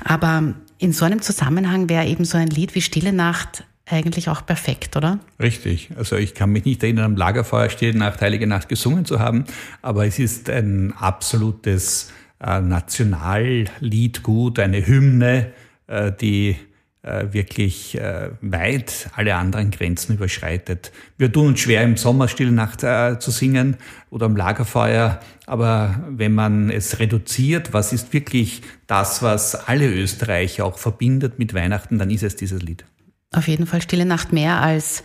Aber 0.05 0.53
in 0.77 0.93
so 0.93 1.03
einem 1.03 1.21
Zusammenhang 1.21 1.89
wäre 1.89 2.05
eben 2.05 2.23
so 2.23 2.37
ein 2.37 2.47
Lied 2.47 2.75
wie 2.75 2.81
Stille 2.81 3.11
Nacht 3.11 3.65
eigentlich 3.85 4.29
auch 4.29 4.45
perfekt, 4.45 4.95
oder? 4.95 5.19
Richtig. 5.41 5.89
Also 5.97 6.15
ich 6.15 6.33
kann 6.33 6.51
mich 6.51 6.63
nicht 6.63 6.81
erinnern, 6.83 7.05
am 7.05 7.15
Lagerfeuer 7.17 7.69
Stille 7.69 7.97
Nacht, 7.97 8.21
Heilige 8.21 8.47
Nacht 8.47 8.69
gesungen 8.69 9.03
zu 9.03 9.19
haben, 9.19 9.43
aber 9.81 10.05
es 10.05 10.19
ist 10.19 10.49
ein 10.49 10.93
absolutes 10.93 12.13
äh, 12.39 12.61
Nationalliedgut, 12.61 14.59
eine 14.59 14.85
Hymne, 14.85 15.51
äh, 15.87 16.11
die 16.11 16.55
wirklich 17.31 17.97
äh, 17.97 18.29
weit 18.41 19.09
alle 19.15 19.35
anderen 19.35 19.71
Grenzen 19.71 20.15
überschreitet. 20.15 20.91
Wir 21.17 21.31
tun 21.31 21.47
uns 21.47 21.59
schwer, 21.59 21.83
im 21.83 21.97
Sommer 21.97 22.27
Stille 22.27 22.51
Nacht 22.51 22.83
äh, 22.83 23.19
zu 23.19 23.31
singen 23.31 23.77
oder 24.09 24.27
am 24.27 24.35
Lagerfeuer, 24.35 25.19
aber 25.45 26.03
wenn 26.09 26.33
man 26.33 26.69
es 26.69 26.99
reduziert, 26.99 27.73
was 27.73 27.93
ist 27.93 28.13
wirklich 28.13 28.61
das, 28.87 29.21
was 29.23 29.67
alle 29.67 29.91
Österreicher 29.91 30.65
auch 30.65 30.77
verbindet 30.77 31.39
mit 31.39 31.53
Weihnachten, 31.53 31.97
dann 31.97 32.09
ist 32.09 32.23
es 32.23 32.35
dieses 32.35 32.61
Lied. 32.61 32.85
Auf 33.31 33.47
jeden 33.47 33.67
Fall 33.67 33.81
Stille 33.81 34.05
Nacht 34.05 34.33
mehr 34.33 34.61
als 34.61 35.03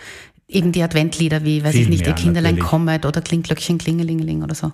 eben 0.48 0.72
die 0.72 0.82
Adventlieder 0.82 1.44
wie, 1.44 1.64
weiß 1.64 1.72
Viel 1.72 1.82
ich 1.82 1.88
nicht, 1.88 2.00
mehr, 2.00 2.10
Ihr 2.10 2.14
Kinderlein 2.14 2.54
natürlich. 2.54 2.70
kommet 2.70 3.06
oder 3.06 3.20
Klingglöckchen 3.20 3.78
Klingelingeling 3.78 4.42
oder 4.42 4.54
so. 4.54 4.72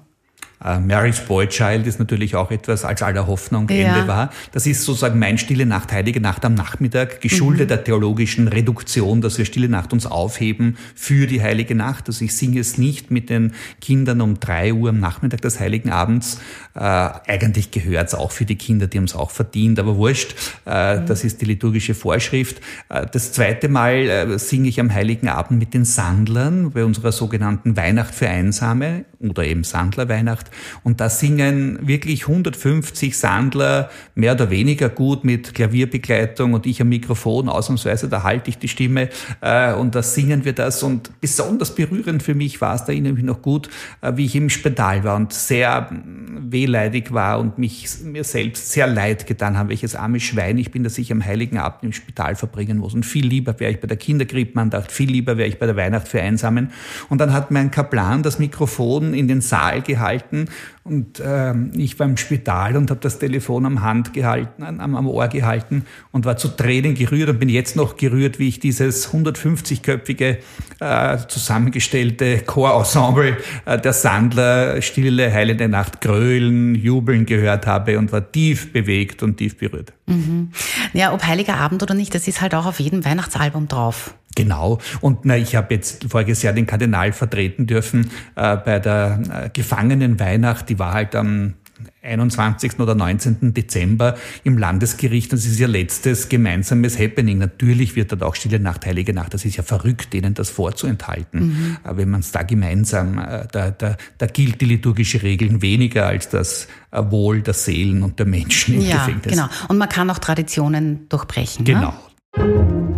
Uh, 0.62 0.78
Mary's 0.78 1.20
Boy 1.20 1.46
Child 1.46 1.86
ist 1.86 1.98
natürlich 1.98 2.36
auch 2.36 2.50
etwas 2.50 2.84
als 2.84 3.02
aller 3.02 3.26
Hoffnung 3.26 3.66
ja. 3.70 3.76
Ende 3.76 4.06
war. 4.06 4.30
Das 4.52 4.66
ist 4.66 4.84
sozusagen 4.84 5.18
mein 5.18 5.38
Stille 5.38 5.64
Nacht, 5.64 5.90
Heilige 5.90 6.20
Nacht 6.20 6.44
am 6.44 6.52
Nachmittag, 6.52 7.22
geschuldet 7.22 7.66
mhm. 7.66 7.68
der 7.68 7.84
theologischen 7.84 8.46
Reduktion, 8.46 9.22
dass 9.22 9.38
wir 9.38 9.46
Stille 9.46 9.70
Nacht 9.70 9.94
uns 9.94 10.04
aufheben 10.04 10.76
für 10.94 11.26
die 11.26 11.42
Heilige 11.42 11.74
Nacht. 11.74 12.08
Also 12.08 12.26
ich 12.26 12.36
singe 12.36 12.60
es 12.60 12.76
nicht 12.76 13.10
mit 13.10 13.30
den 13.30 13.54
Kindern 13.80 14.20
um 14.20 14.38
drei 14.38 14.74
Uhr 14.74 14.90
am 14.90 15.00
Nachmittag 15.00 15.40
des 15.40 15.58
Heiligen 15.60 15.90
Abends. 15.90 16.38
Äh, 16.74 16.80
eigentlich 16.80 17.70
gehört 17.70 18.08
es 18.08 18.14
auch 18.14 18.30
für 18.30 18.44
die 18.44 18.56
Kinder, 18.56 18.86
die 18.86 18.98
haben 18.98 19.04
es 19.04 19.14
auch 19.14 19.30
verdient, 19.30 19.78
aber 19.78 19.96
wurscht. 19.96 20.34
Äh, 20.66 21.00
mhm. 21.00 21.06
Das 21.06 21.24
ist 21.24 21.40
die 21.40 21.46
liturgische 21.46 21.94
Vorschrift. 21.94 22.60
Äh, 22.88 23.06
das 23.10 23.32
zweite 23.32 23.68
Mal 23.68 23.94
äh, 24.08 24.38
singe 24.38 24.68
ich 24.68 24.80
am 24.80 24.92
Heiligen 24.92 25.28
Abend 25.28 25.58
mit 25.58 25.74
den 25.74 25.84
Sandlern 25.84 26.70
bei 26.70 26.84
unserer 26.84 27.12
sogenannten 27.12 27.76
Weihnacht 27.76 28.14
für 28.14 28.28
Einsame 28.28 29.04
oder 29.20 29.44
eben 29.44 29.64
Sandlerweihnacht. 29.64 30.50
Und 30.82 31.00
da 31.00 31.10
singen 31.10 31.78
wirklich 31.82 32.22
150 32.28 33.16
Sandler 33.18 33.90
mehr 34.14 34.32
oder 34.32 34.50
weniger 34.50 34.88
gut 34.88 35.24
mit 35.24 35.54
Klavierbegleitung 35.54 36.54
und 36.54 36.66
ich 36.66 36.80
am 36.80 36.88
Mikrofon, 36.88 37.48
ausnahmsweise, 37.48 38.08
da 38.08 38.22
halte 38.22 38.48
ich 38.48 38.58
die 38.58 38.68
Stimme 38.68 39.10
äh, 39.40 39.74
und 39.74 39.94
da 39.94 40.02
singen 40.02 40.44
wir 40.44 40.52
das. 40.52 40.82
Und 40.82 41.20
besonders 41.20 41.74
berührend 41.74 42.22
für 42.22 42.34
mich 42.34 42.60
war 42.60 42.74
es, 42.74 42.84
da 42.84 42.92
mich 42.92 43.24
noch 43.24 43.42
gut, 43.42 43.68
äh, 44.00 44.12
wie 44.16 44.24
ich 44.24 44.36
im 44.36 44.48
Spital 44.48 45.04
war 45.04 45.16
und 45.16 45.32
sehr 45.32 45.90
mm, 45.90 46.50
wehleidig 46.60 47.12
war 47.12 47.40
und 47.40 47.58
mich 47.58 47.88
mir 48.04 48.24
selbst 48.24 48.70
sehr 48.70 48.86
leid 48.86 49.26
getan 49.26 49.56
habe, 49.56 49.70
welches 49.70 49.94
arme 49.94 50.20
Schwein 50.20 50.58
ich 50.58 50.70
bin, 50.70 50.84
dass 50.84 50.98
ich 50.98 51.10
am 51.10 51.24
Heiligen 51.24 51.58
Abend 51.58 51.82
im 51.84 51.92
Spital 51.92 52.36
verbringen 52.36 52.78
muss. 52.78 52.92
Und 52.92 53.06
viel 53.06 53.26
lieber 53.26 53.58
wäre 53.58 53.72
ich 53.72 53.80
bei 53.80 53.86
der 53.86 53.96
dachte, 53.96 54.92
viel 54.92 55.10
lieber 55.10 55.36
wäre 55.38 55.48
ich 55.48 55.58
bei 55.58 55.66
der 55.66 55.76
Weihnacht 55.76 56.08
für 56.08 56.20
Einsamen. 56.20 56.70
Und 57.08 57.18
dann 57.20 57.32
hat 57.32 57.50
mein 57.50 57.70
Kaplan 57.70 58.22
das 58.22 58.38
Mikrofon 58.38 59.14
in 59.14 59.26
den 59.26 59.40
Saal 59.40 59.80
gehalten 59.82 60.48
und 60.82 61.22
ähm, 61.24 61.72
ich 61.76 61.98
war 61.98 62.06
im 62.06 62.16
Spital 62.16 62.76
und 62.76 62.90
habe 62.90 63.00
das 63.00 63.18
Telefon 63.18 63.66
am 63.66 63.82
Hand 63.82 64.14
gehalten, 64.14 64.62
am, 64.62 64.96
am 64.96 65.06
Ohr 65.06 65.28
gehalten 65.28 65.84
und 66.10 66.24
war 66.24 66.38
zu 66.38 66.48
Tränen 66.48 66.94
gerührt 66.94 67.28
und 67.28 67.38
bin 67.38 67.50
jetzt 67.50 67.76
noch 67.76 67.96
gerührt, 67.96 68.38
wie 68.38 68.48
ich 68.48 68.60
dieses 68.60 69.12
150-köpfige 69.12 70.38
äh, 70.80 71.18
zusammengestellte 71.28 72.38
Chorensemble 72.38 73.36
äh, 73.66 73.78
der 73.78 73.92
Sandler 73.92 74.80
Stille 74.80 75.30
Heilende 75.30 75.68
Nacht 75.68 76.00
grölen, 76.00 76.74
jubeln 76.74 77.26
gehört 77.26 77.66
habe 77.66 77.98
und 77.98 78.10
war 78.10 78.32
tief 78.32 78.72
bewegt 78.72 79.22
und 79.22 79.36
tief 79.36 79.58
berührt. 79.58 79.92
Mhm. 80.06 80.50
Ja, 80.94 81.12
ob 81.12 81.26
Heiliger 81.26 81.58
Abend 81.58 81.82
oder 81.82 81.94
nicht, 81.94 82.14
das 82.14 82.26
ist 82.26 82.40
halt 82.40 82.54
auch 82.54 82.64
auf 82.64 82.80
jedem 82.80 83.04
Weihnachtsalbum 83.04 83.68
drauf. 83.68 84.14
Genau. 84.42 84.78
Und 85.00 85.24
na, 85.24 85.36
ich 85.36 85.56
habe 85.56 85.74
jetzt 85.74 86.04
voriges 86.04 86.42
Jahr 86.42 86.52
den 86.52 86.66
Kardinal 86.66 87.12
vertreten 87.12 87.66
dürfen 87.66 88.10
äh, 88.36 88.56
bei 88.56 88.78
der 88.78 89.20
äh, 89.32 89.50
Gefangenen 89.50 90.18
Weihnacht. 90.18 90.68
Die 90.68 90.78
war 90.78 90.92
halt 90.92 91.14
am 91.14 91.54
21. 92.02 92.78
oder 92.78 92.94
19. 92.94 93.52
Dezember 93.52 94.16
im 94.44 94.58
Landesgericht. 94.58 95.32
Das 95.32 95.44
ist 95.44 95.60
ihr 95.60 95.68
letztes 95.68 96.28
gemeinsames 96.28 96.98
Happening. 96.98 97.38
Natürlich 97.38 97.94
wird 97.96 98.12
dort 98.12 98.22
auch 98.22 98.34
Stille 98.34 98.58
Nacht, 98.58 98.86
Heilige 98.86 99.12
Nacht. 99.12 99.34
Das 99.34 99.44
ist 99.44 99.56
ja 99.56 99.62
verrückt, 99.62 100.12
denen 100.12 100.34
das 100.34 100.50
vorzuenthalten. 100.50 101.40
Mhm. 101.40 101.76
Aber 101.84 101.98
wenn 101.98 102.10
man 102.10 102.20
es 102.20 102.32
da 102.32 102.42
gemeinsam, 102.42 103.18
äh, 103.18 103.46
da, 103.52 103.70
da, 103.70 103.96
da 104.18 104.26
gilt 104.26 104.60
die 104.60 104.66
liturgische 104.66 105.22
Regeln 105.22 105.62
weniger 105.62 106.06
als 106.06 106.28
das 106.28 106.68
äh, 106.90 107.02
Wohl 107.10 107.42
der 107.42 107.54
Seelen 107.54 108.02
und 108.02 108.18
der 108.18 108.26
Menschen 108.26 108.74
im 108.74 108.82
ja, 108.82 109.04
Gefängnis. 109.04 109.34
Genau. 109.34 109.48
Und 109.68 109.78
man 109.78 109.88
kann 109.88 110.08
auch 110.10 110.18
Traditionen 110.18 111.08
durchbrechen. 111.08 111.64
Genau. 111.64 111.94
Ne? 112.36 112.89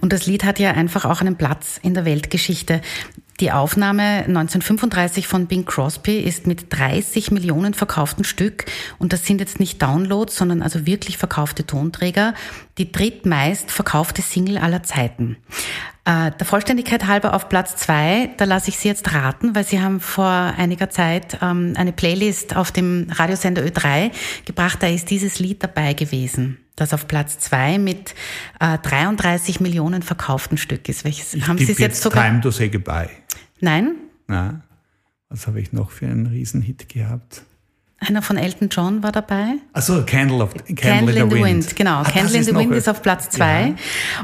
Und 0.00 0.12
das 0.12 0.26
Lied 0.26 0.44
hat 0.44 0.58
ja 0.58 0.72
einfach 0.72 1.04
auch 1.04 1.20
einen 1.20 1.36
Platz 1.36 1.78
in 1.82 1.94
der 1.94 2.04
Weltgeschichte. 2.04 2.80
Die 3.40 3.50
Aufnahme 3.50 4.24
1935 4.26 5.26
von 5.26 5.46
Bing 5.46 5.64
Crosby 5.64 6.20
ist 6.20 6.46
mit 6.46 6.66
30 6.72 7.32
Millionen 7.32 7.74
verkauften 7.74 8.24
Stück, 8.24 8.64
und 8.98 9.12
das 9.12 9.26
sind 9.26 9.40
jetzt 9.40 9.58
nicht 9.58 9.82
Downloads, 9.82 10.36
sondern 10.36 10.62
also 10.62 10.86
wirklich 10.86 11.18
verkaufte 11.18 11.66
Tonträger, 11.66 12.34
die 12.78 12.92
drittmeist 12.92 13.72
verkaufte 13.72 14.22
Single 14.22 14.58
aller 14.58 14.84
Zeiten. 14.84 15.36
Äh, 16.04 16.30
der 16.30 16.46
Vollständigkeit 16.46 17.06
halber 17.06 17.34
auf 17.34 17.48
Platz 17.48 17.74
zwei, 17.76 18.30
da 18.36 18.44
lasse 18.44 18.70
ich 18.70 18.78
Sie 18.78 18.86
jetzt 18.86 19.12
raten, 19.12 19.56
weil 19.56 19.64
Sie 19.64 19.80
haben 19.80 19.98
vor 19.98 20.26
einiger 20.26 20.90
Zeit 20.90 21.38
ähm, 21.42 21.74
eine 21.76 21.92
Playlist 21.92 22.54
auf 22.54 22.70
dem 22.70 23.08
Radiosender 23.10 23.62
Ö3 23.62 24.12
gebracht, 24.44 24.78
da 24.80 24.86
ist 24.86 25.10
dieses 25.10 25.40
Lied 25.40 25.64
dabei 25.64 25.94
gewesen 25.94 26.63
das 26.76 26.92
auf 26.92 27.06
Platz 27.06 27.38
zwei 27.38 27.78
mit 27.78 28.14
äh, 28.60 28.78
33 28.78 29.60
Millionen 29.60 30.02
verkauften 30.02 30.58
Stück 30.58 30.88
ist. 30.88 31.04
Welches 31.04 31.34
ich 31.34 31.46
haben 31.46 31.58
Sie 31.58 31.70
es 31.70 31.78
jetzt 31.78 32.02
sogar? 32.02 32.24
Time 32.24 32.40
to 32.40 32.50
say 32.50 32.68
goodbye. 32.68 33.10
Nein? 33.60 33.96
Na, 34.26 34.62
was 35.28 35.46
habe 35.46 35.60
ich 35.60 35.72
noch 35.72 35.90
für 35.90 36.06
einen 36.06 36.26
Riesenhit 36.26 36.88
gehabt? 36.88 37.42
Einer 37.98 38.22
von 38.22 38.36
Elton 38.36 38.68
John 38.70 39.02
war 39.02 39.12
dabei. 39.12 39.54
Also 39.72 40.04
Candle, 40.04 40.42
of, 40.42 40.52
Candle, 40.52 40.74
Candle 40.74 41.22
in, 41.22 41.30
the 41.30 41.36
Wind. 41.36 41.46
Wind. 41.46 41.76
Genau, 41.76 42.00
ah, 42.00 42.04
Candle 42.04 42.36
in 42.36 42.44
the 42.44 42.54
Wind 42.54 42.72
ist 42.72 42.88
auf 42.88 43.02
Platz 43.02 43.30
zwei. 43.30 43.74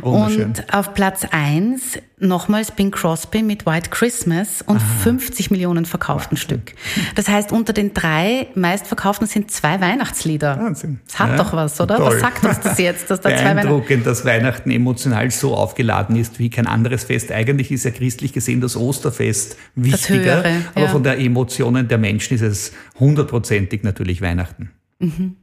Ja, 0.03 0.09
und 0.09 0.75
auf 0.75 0.93
Platz 0.93 1.25
eins 1.31 1.99
nochmals 2.21 2.71
Bing 2.71 2.91
Crosby 2.91 3.43
mit 3.43 3.67
White 3.67 3.91
Christmas 3.91 4.63
und 4.63 4.77
Aha. 4.77 4.85
50 5.03 5.51
Millionen 5.51 5.87
verkauften 5.87 6.37
Wahnsinn. 6.37 6.61
Stück. 6.61 6.75
Das 7.15 7.29
heißt, 7.29 7.53
unter 7.53 7.73
den 7.73 7.95
drei 7.95 8.49
meistverkauften 8.55 9.27
sind 9.27 9.51
zwei 9.51 9.81
Weihnachtslieder. 9.81 10.59
Wahnsinn. 10.59 11.01
Das 11.07 11.19
hat 11.19 11.31
ja, 11.31 11.37
doch 11.37 11.53
was, 11.53 11.81
oder? 11.81 11.97
Toll. 11.97 12.15
Was 12.15 12.21
sagt 12.21 12.45
uns 12.45 12.61
das 12.61 12.79
jetzt? 12.79 13.11
Dass 13.11 13.21
da 13.21 13.31
zwei 13.31 13.55
Beeindruckend, 13.55 14.07
dass 14.07 14.25
Weihnachten 14.25 14.71
emotional 14.71 15.31
so 15.31 15.55
aufgeladen 15.55 16.17
ist 16.17 16.39
wie 16.39 16.51
kein 16.51 16.67
anderes 16.67 17.05
Fest. 17.05 17.33
Eigentlich 17.33 17.73
ist 17.73 17.85
ja 17.85 17.91
christlich 17.91 18.33
gesehen 18.33 18.61
das 18.61 18.77
Osterfest 18.77 19.57
wichtiger, 19.75 20.43
höhere, 20.43 20.55
aber 20.75 20.89
von 20.89 21.03
der 21.03 21.19
Emotionen 21.19 21.89
der 21.89 21.99
Menschen 21.99 22.35
ist 22.35 22.43
es 22.43 22.73
hundertprozentig 22.99 23.83
natürlich 23.83 24.21
Weihnachten. 24.21 24.71
Mhm. 24.99 25.37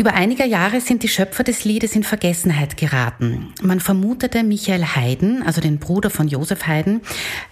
Über 0.00 0.14
einige 0.14 0.46
Jahre 0.46 0.80
sind 0.80 1.02
die 1.02 1.08
Schöpfer 1.08 1.44
des 1.44 1.64
Liedes 1.64 1.94
in 1.94 2.04
Vergessenheit 2.04 2.78
geraten. 2.78 3.52
Man 3.60 3.80
vermutete 3.80 4.42
Michael 4.42 4.82
Haydn, 4.82 5.42
also 5.42 5.60
den 5.60 5.78
Bruder 5.78 6.08
von 6.08 6.26
Josef 6.26 6.66
Haydn, 6.66 7.02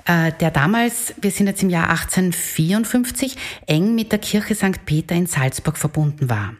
äh, 0.07 0.33
der 0.41 0.51
damals, 0.51 1.13
wir 1.21 1.31
sind 1.31 1.47
jetzt 1.47 1.63
im 1.63 1.69
Jahr 1.69 1.91
1854, 1.91 3.37
eng 3.67 3.95
mit 3.95 4.13
der 4.13 4.19
Kirche 4.19 4.55
St. 4.55 4.87
Peter 4.87 5.15
in 5.15 5.27
Salzburg 5.27 5.77
verbunden 5.77 6.31
war. 6.31 6.55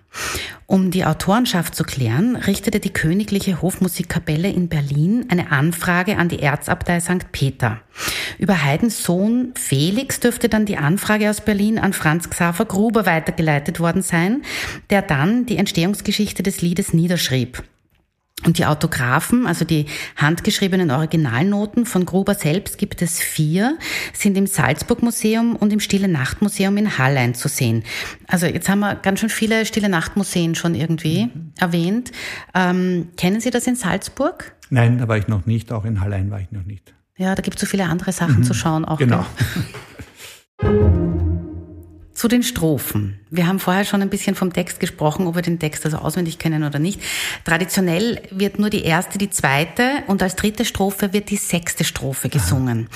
Um 0.71 0.91
die 0.91 1.07
Autorenschaft 1.07 1.75
zu 1.75 1.83
klären, 1.83 2.37
richtete 2.37 2.79
die 2.79 2.93
Königliche 2.93 3.63
Hofmusikkapelle 3.63 4.51
in 4.51 4.69
Berlin 4.69 5.25
eine 5.31 5.51
Anfrage 5.51 6.19
an 6.19 6.29
die 6.29 6.43
Erzabtei 6.43 7.01
St. 7.01 7.33
Peter. 7.33 7.81
Über 8.39 8.63
Haydns 8.63 9.03
Sohn 9.03 9.55
Felix 9.57 10.21
dürfte 10.21 10.51
dann 10.51 10.67
die 10.67 10.77
Anfrage 10.77 11.31
aus 11.31 11.41
Berlin 11.41 11.79
an 11.79 11.95
Franz 11.95 12.29
Xaver 12.29 12.67
Gruber 12.67 13.07
weitergeleitet 13.07 13.81
worden 13.81 14.03
sein, 14.03 14.43
der 14.91 15.01
dann 15.01 15.47
die 15.47 15.57
Entstehungsgeschichte 15.57 16.43
des 16.43 16.61
Liedes 16.61 16.93
niederschrieb. 16.93 17.63
Und 18.45 18.59
die 18.59 18.67
Autographen, 18.67 19.47
also 19.47 19.65
die 19.65 19.87
handgeschriebenen 20.17 20.91
Originalnoten 20.91 21.87
von 21.87 22.07
Gruber 22.07 22.35
selbst 22.35 22.79
gibt 22.79 23.03
es 23.03 23.19
vier, 23.19 23.77
sind 24.13 24.37
im 24.37 24.47
Salzburg 24.47 25.03
Museum 25.03 25.57
und 25.57 25.73
im 25.73 25.81
Stille 25.81 26.07
Nacht 26.07 26.41
Museum 26.41 26.77
in 26.77 26.99
Hall 26.99 27.17
einzusehen. 27.17 27.83
Also 28.29 28.47
jetzt 28.47 28.69
haben 28.69 28.81
wir 28.81 28.95
ganz 28.95 29.21
schön 29.21 29.29
viele 29.29 29.67
Stille 29.67 29.89
Nacht 29.89 30.17
Museen 30.17 30.55
schon 30.55 30.75
irgendwie 30.75 31.27
mhm. 31.27 31.53
erwähnt. 31.59 32.13
Ähm, 32.55 33.09
kennen 33.17 33.41
Sie 33.41 33.51
das 33.51 33.67
in 33.67 33.75
Salzburg? 33.75 34.53
Nein, 34.71 34.99
da 34.99 35.09
war 35.09 35.17
ich 35.17 35.27
noch 35.29 35.47
nicht. 35.47 35.73
Auch 35.73 35.85
in 35.85 36.01
Hallein 36.01 36.31
war 36.31 36.41
ich 36.41 36.53
noch 36.53 36.65
nicht. 36.65 36.95
Ja, 37.17 37.35
da 37.35 37.43
gibt 37.43 37.57
es 37.57 37.61
so 37.63 37.67
viele 37.67 37.85
andere 37.85 38.13
Sachen 38.13 38.41
mhm. 38.41 38.45
zu 38.45 38.55
schauen. 38.55 38.85
Auch 38.85 38.99
genau. 38.99 39.27
Zu 42.19 42.27
den 42.27 42.43
Strophen. 42.43 43.21
Wir 43.31 43.47
haben 43.47 43.61
vorher 43.61 43.85
schon 43.85 44.03
ein 44.03 44.11
bisschen 44.11 44.35
vom 44.35 44.53
Text 44.53 44.81
gesprochen, 44.81 45.29
ob 45.29 45.37
wir 45.37 45.43
den 45.43 45.61
Text 45.61 45.85
also 45.85 45.99
auswendig 45.99 46.41
kennen 46.41 46.65
oder 46.65 46.81
nicht. 46.81 47.01
Traditionell 47.45 48.21
wird 48.33 48.59
nur 48.59 48.71
die 48.71 48.83
erste, 48.83 49.19
die 49.19 49.31
zweite 49.31 50.03
und 50.09 50.21
als 50.21 50.35
dritte 50.35 50.65
Strophe 50.65 51.13
wird 51.13 51.31
die 51.31 51.37
sechste 51.37 51.85
Strophe 51.85 52.29
gesungen. 52.29 52.89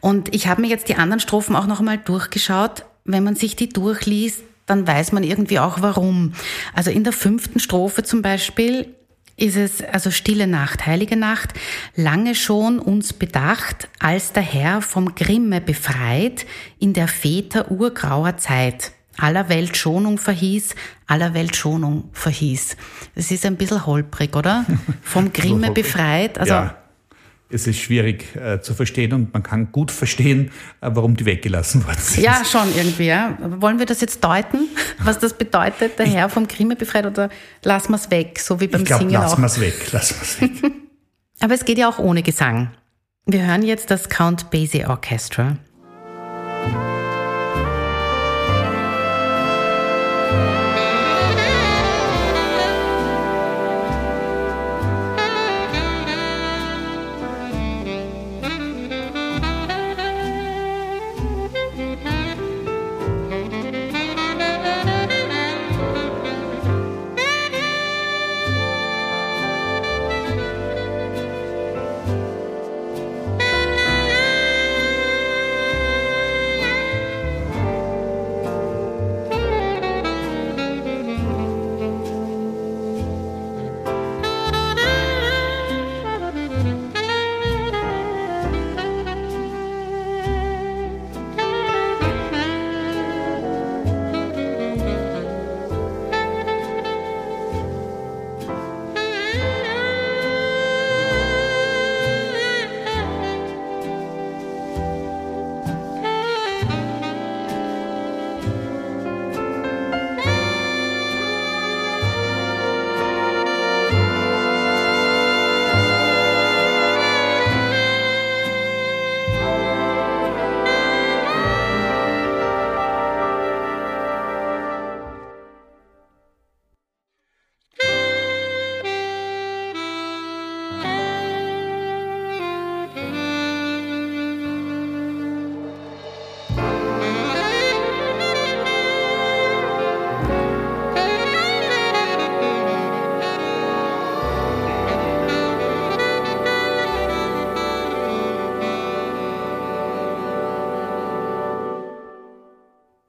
Und 0.00 0.34
ich 0.34 0.48
habe 0.48 0.60
mir 0.60 0.66
jetzt 0.66 0.88
die 0.88 0.96
anderen 0.96 1.20
Strophen 1.20 1.54
auch 1.54 1.68
noch 1.68 1.78
einmal 1.78 1.98
durchgeschaut. 1.98 2.84
Wenn 3.04 3.22
man 3.22 3.36
sich 3.36 3.54
die 3.54 3.68
durchliest, 3.68 4.42
dann 4.66 4.84
weiß 4.84 5.12
man 5.12 5.22
irgendwie 5.22 5.60
auch 5.60 5.80
warum. 5.80 6.32
Also 6.74 6.90
in 6.90 7.04
der 7.04 7.12
fünften 7.12 7.60
Strophe 7.60 8.02
zum 8.02 8.22
Beispiel 8.22 8.92
ist 9.36 9.56
es 9.56 9.82
also 9.82 10.10
stille 10.10 10.46
Nacht, 10.46 10.86
heilige 10.86 11.16
Nacht, 11.16 11.54
lange 11.96 12.34
schon 12.34 12.78
uns 12.78 13.12
bedacht, 13.12 13.88
als 13.98 14.32
der 14.32 14.42
Herr 14.42 14.80
vom 14.82 15.14
Grimme 15.14 15.60
befreit, 15.60 16.46
in 16.78 16.92
der 16.92 17.08
Väter 17.08 17.70
urgrauer 17.70 18.36
Zeit. 18.36 18.92
Aller 19.16 19.48
Welt 19.48 19.76
Schonung 19.76 20.18
verhieß, 20.18 20.74
aller 21.06 21.34
Welt 21.34 21.54
Schonung 21.54 22.10
verhieß. 22.12 22.76
Es 23.14 23.30
ist 23.30 23.46
ein 23.46 23.56
bisschen 23.56 23.86
holprig, 23.86 24.34
oder? 24.34 24.64
Vom 25.02 25.32
Grimme 25.32 25.70
befreit. 25.70 26.38
Also 26.38 26.52
ja 26.52 26.83
es 27.54 27.66
ist 27.66 27.78
schwierig 27.78 28.34
äh, 28.36 28.60
zu 28.60 28.74
verstehen 28.74 29.12
und 29.12 29.32
man 29.32 29.42
kann 29.42 29.70
gut 29.72 29.90
verstehen, 29.90 30.50
äh, 30.80 30.90
warum 30.92 31.16
die 31.16 31.24
weggelassen 31.24 31.86
worden 31.86 32.00
sind. 32.00 32.24
Ja, 32.24 32.44
schon 32.44 32.74
irgendwie. 32.76 33.06
Ja. 33.06 33.38
Wollen 33.40 33.78
wir 33.78 33.86
das 33.86 34.00
jetzt 34.00 34.22
deuten, 34.22 34.68
was 35.02 35.18
das 35.18 35.34
bedeutet, 35.34 35.98
der 35.98 36.06
Herr 36.06 36.28
vom 36.28 36.48
Krimi 36.48 36.74
befreit 36.74 37.06
oder 37.06 37.30
lassen 37.62 37.92
wir 37.92 37.96
es 37.96 38.10
weg, 38.10 38.40
so 38.40 38.60
wie 38.60 38.66
beim 38.66 38.82
ich 38.82 38.86
glaub, 38.86 39.00
Singen 39.00 39.14
lassen 39.14 39.40
wir 39.40 39.46
es 39.46 39.60
weg, 39.60 39.92
lassen 39.92 40.16
wir 40.16 40.22
es 40.22 40.40
weg. 40.40 40.72
Aber 41.40 41.54
es 41.54 41.64
geht 41.64 41.78
ja 41.78 41.88
auch 41.88 41.98
ohne 41.98 42.22
Gesang. 42.22 42.70
Wir 43.26 43.46
hören 43.46 43.62
jetzt 43.62 43.90
das 43.90 44.08
Count 44.08 44.50
Basie 44.50 44.84
Orchestra. 44.84 45.56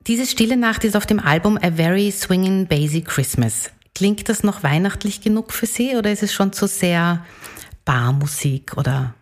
Diese 0.08 0.28
Stille 0.28 0.56
Nacht 0.56 0.84
ist 0.84 0.96
auf 0.96 1.08
dem 1.08 1.20
Album 1.20 1.58
A 1.60 1.72
Very 1.72 2.12
Swinging 2.12 2.68
Basic 2.68 3.06
Christmas. 3.06 3.72
Klingt 3.96 4.30
das 4.30 4.44
noch 4.44 4.62
weihnachtlich 4.62 5.22
genug 5.22 5.52
für 5.52 5.66
Sie 5.66 5.96
oder 5.96 6.12
ist 6.12 6.22
es 6.22 6.32
schon 6.32 6.54
zu 6.54 6.68
sehr 6.68 7.26
Barmusik 7.86 8.78
oder 8.78 9.16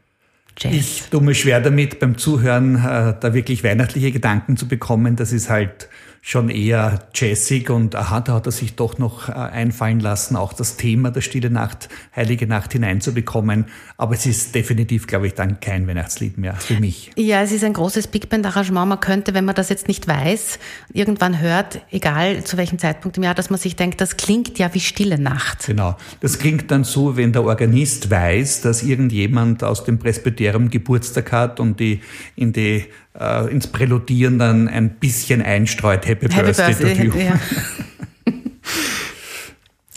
Jazz? 0.58 0.74
Ich 0.74 1.04
tue 1.10 1.22
mir 1.22 1.36
schwer 1.36 1.62
damit, 1.62 2.00
beim 2.02 2.18
Zuhören 2.18 2.76
äh, 2.76 3.16
da 3.18 3.34
wirklich 3.34 3.64
weihnachtliche 3.64 4.12
Gedanken 4.12 4.58
zu 4.58 4.68
bekommen. 4.68 5.16
Das 5.16 5.32
ist 5.32 5.50
halt 5.50 5.88
schon 6.26 6.50
eher 6.50 7.00
jazzig 7.14 7.70
und 7.70 7.96
aha, 7.96 8.22
da 8.22 8.36
hat 8.36 8.46
er 8.46 8.54
sich 8.54 8.76
doch 8.76 8.98
noch 8.98 9.28
äh, 9.28 9.34
einfallen 9.34 10.00
lassen, 10.00 10.38
auch 10.38 10.54
das 10.54 10.78
Thema 10.78 11.12
der 11.12 11.20
Stille 11.20 11.50
Nacht, 11.50 11.90
Heilige 12.16 12.48
Nacht 12.48 12.72
hineinzubekommen. 12.72 13.66
Aber 13.98 14.14
es 14.14 14.26
ist 14.26 14.56
definitiv, 14.56 15.06
glaube 15.06 15.28
ich, 15.28 15.34
dann 15.34 15.60
kein 15.60 15.86
Weihnachtslied 15.86 16.38
mehr 16.38 16.54
für 16.54 16.80
mich. 16.80 17.12
Ja, 17.18 17.42
es 17.42 17.52
ist 17.52 17.66
ein 17.66 17.74
großes 17.74 18.08
Big 18.08 18.30
Band 18.30 18.46
Arrangement. 18.46 18.88
Man 18.88 19.02
könnte, 19.02 19.34
wenn 19.34 19.44
man 19.44 19.54
das 19.54 19.68
jetzt 19.68 19.90
nicht 19.90 20.08
weiß, 20.08 20.60
irgendwann 20.94 21.42
hört, 21.42 21.82
egal 21.92 22.42
zu 22.46 22.56
welchem 22.56 22.80
Zeitpunkt 22.80 23.18
im 23.18 23.24
Jahr, 23.24 23.36
dass 23.36 23.50
man 23.50 23.60
sich 23.60 23.76
denkt, 23.76 24.00
das 24.00 24.16
klingt 24.16 24.58
ja 24.58 24.74
wie 24.74 24.80
Stille 24.80 25.20
Nacht. 25.20 25.66
Genau. 25.66 25.98
Das 26.22 26.40
klingt 26.40 26.72
dann 26.72 26.86
so, 26.86 27.18
wenn 27.18 27.34
der 27.34 27.44
Organist 27.44 28.10
weiß, 28.10 28.62
dass 28.62 28.82
irgendjemand 28.82 29.62
aus 29.62 29.84
dem 29.84 30.00
Presbyterium 30.00 30.70
Geburtstag 30.70 31.34
hat 31.34 31.60
und 31.60 31.82
die 31.82 32.00
in 32.38 32.54
die 32.54 32.86
äh, 33.20 33.52
ins 33.52 33.68
Präludieren 33.68 34.40
dann 34.40 34.68
ein 34.68 34.92
bisschen 34.96 35.42
einstreut. 35.42 36.08
Happy, 36.08 36.28
Happy 36.28 36.44
Birthday, 36.44 36.74
Birthday 36.74 37.10
to 37.10 37.18
you. 37.18 37.26
Ja. 37.26 37.40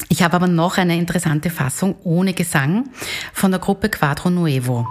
Ich 0.08 0.22
habe 0.22 0.36
aber 0.36 0.46
noch 0.46 0.78
eine 0.78 0.96
interessante 0.96 1.50
Fassung 1.50 1.96
ohne 2.02 2.32
Gesang 2.32 2.88
von 3.34 3.50
der 3.50 3.60
Gruppe 3.60 3.90
Quadro 3.90 4.30
Nuevo. 4.30 4.86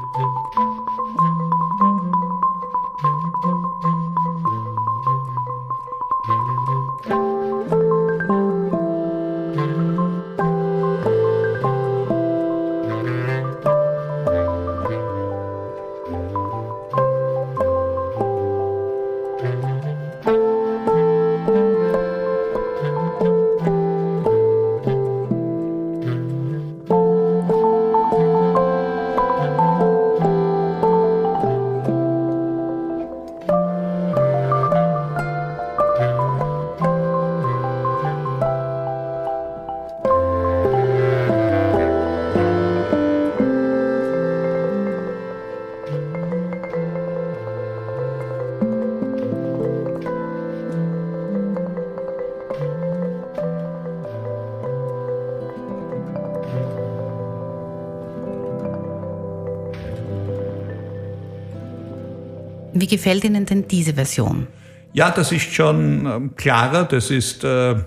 Wie 62.85 62.97
gefällt 62.97 63.23
Ihnen 63.23 63.47
denn 63.47 63.67
diese 63.67 63.95
Version? 63.95 64.45
Ja, 64.93 65.09
das 65.09 65.31
ist 65.31 65.51
schon 65.51 66.05
ähm, 66.05 66.35
klarer. 66.35 66.83
Das 66.85 67.09
ist 67.09 67.43
äh, 67.43 67.77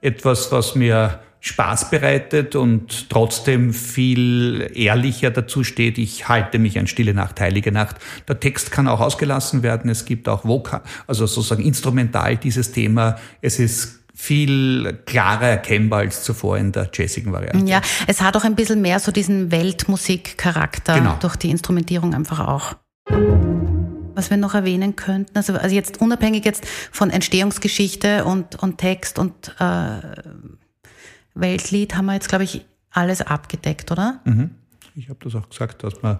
etwas, 0.00 0.50
was 0.50 0.74
mir 0.74 1.20
Spaß 1.38 1.90
bereitet 1.90 2.56
und 2.56 3.08
trotzdem 3.08 3.72
viel 3.72 4.68
ehrlicher 4.74 5.30
dazu 5.30 5.62
steht, 5.62 5.96
ich 5.96 6.28
halte 6.28 6.58
mich 6.58 6.76
an 6.76 6.88
Stille 6.88 7.14
Nacht, 7.14 7.40
Heilige 7.40 7.70
Nacht. 7.70 7.98
Der 8.26 8.40
Text 8.40 8.72
kann 8.72 8.88
auch 8.88 8.98
ausgelassen 8.98 9.62
werden. 9.62 9.88
Es 9.88 10.04
gibt 10.06 10.28
auch 10.28 10.44
Vokal, 10.44 10.80
also 11.06 11.26
sozusagen 11.26 11.62
instrumental 11.62 12.36
dieses 12.36 12.72
Thema. 12.72 13.14
Es 13.40 13.60
ist 13.60 14.00
viel 14.12 14.92
klarer 15.06 15.46
erkennbar 15.46 16.00
als 16.00 16.24
zuvor 16.24 16.58
in 16.58 16.72
der 16.72 16.90
jazzigen 16.92 17.32
Variante. 17.32 17.70
Ja, 17.70 17.80
es 18.08 18.20
hat 18.20 18.36
auch 18.36 18.42
ein 18.42 18.56
bisschen 18.56 18.82
mehr 18.82 18.98
so 18.98 19.12
diesen 19.12 19.52
Weltmusikcharakter 19.52 20.94
genau. 20.98 21.16
durch 21.20 21.36
die 21.36 21.50
Instrumentierung 21.50 22.12
einfach 22.12 22.40
auch 22.40 22.74
was 24.18 24.30
wir 24.30 24.36
noch 24.36 24.54
erwähnen 24.54 24.96
könnten? 24.96 25.36
Also, 25.36 25.54
also 25.54 25.74
jetzt 25.74 26.00
unabhängig 26.00 26.44
jetzt 26.44 26.66
von 26.90 27.10
Entstehungsgeschichte 27.10 28.24
und, 28.24 28.60
und 28.60 28.78
Text 28.78 29.18
und 29.18 29.54
äh, 29.60 30.00
Weltlied 31.34 31.94
haben 31.94 32.06
wir 32.06 32.14
jetzt, 32.14 32.28
glaube 32.28 32.42
ich, 32.42 32.66
alles 32.90 33.22
abgedeckt, 33.22 33.92
oder? 33.92 34.20
Mhm. 34.24 34.50
Ich 34.96 35.08
habe 35.08 35.20
das 35.22 35.36
auch 35.36 35.48
gesagt, 35.48 35.84
dass 35.84 36.02
man 36.02 36.18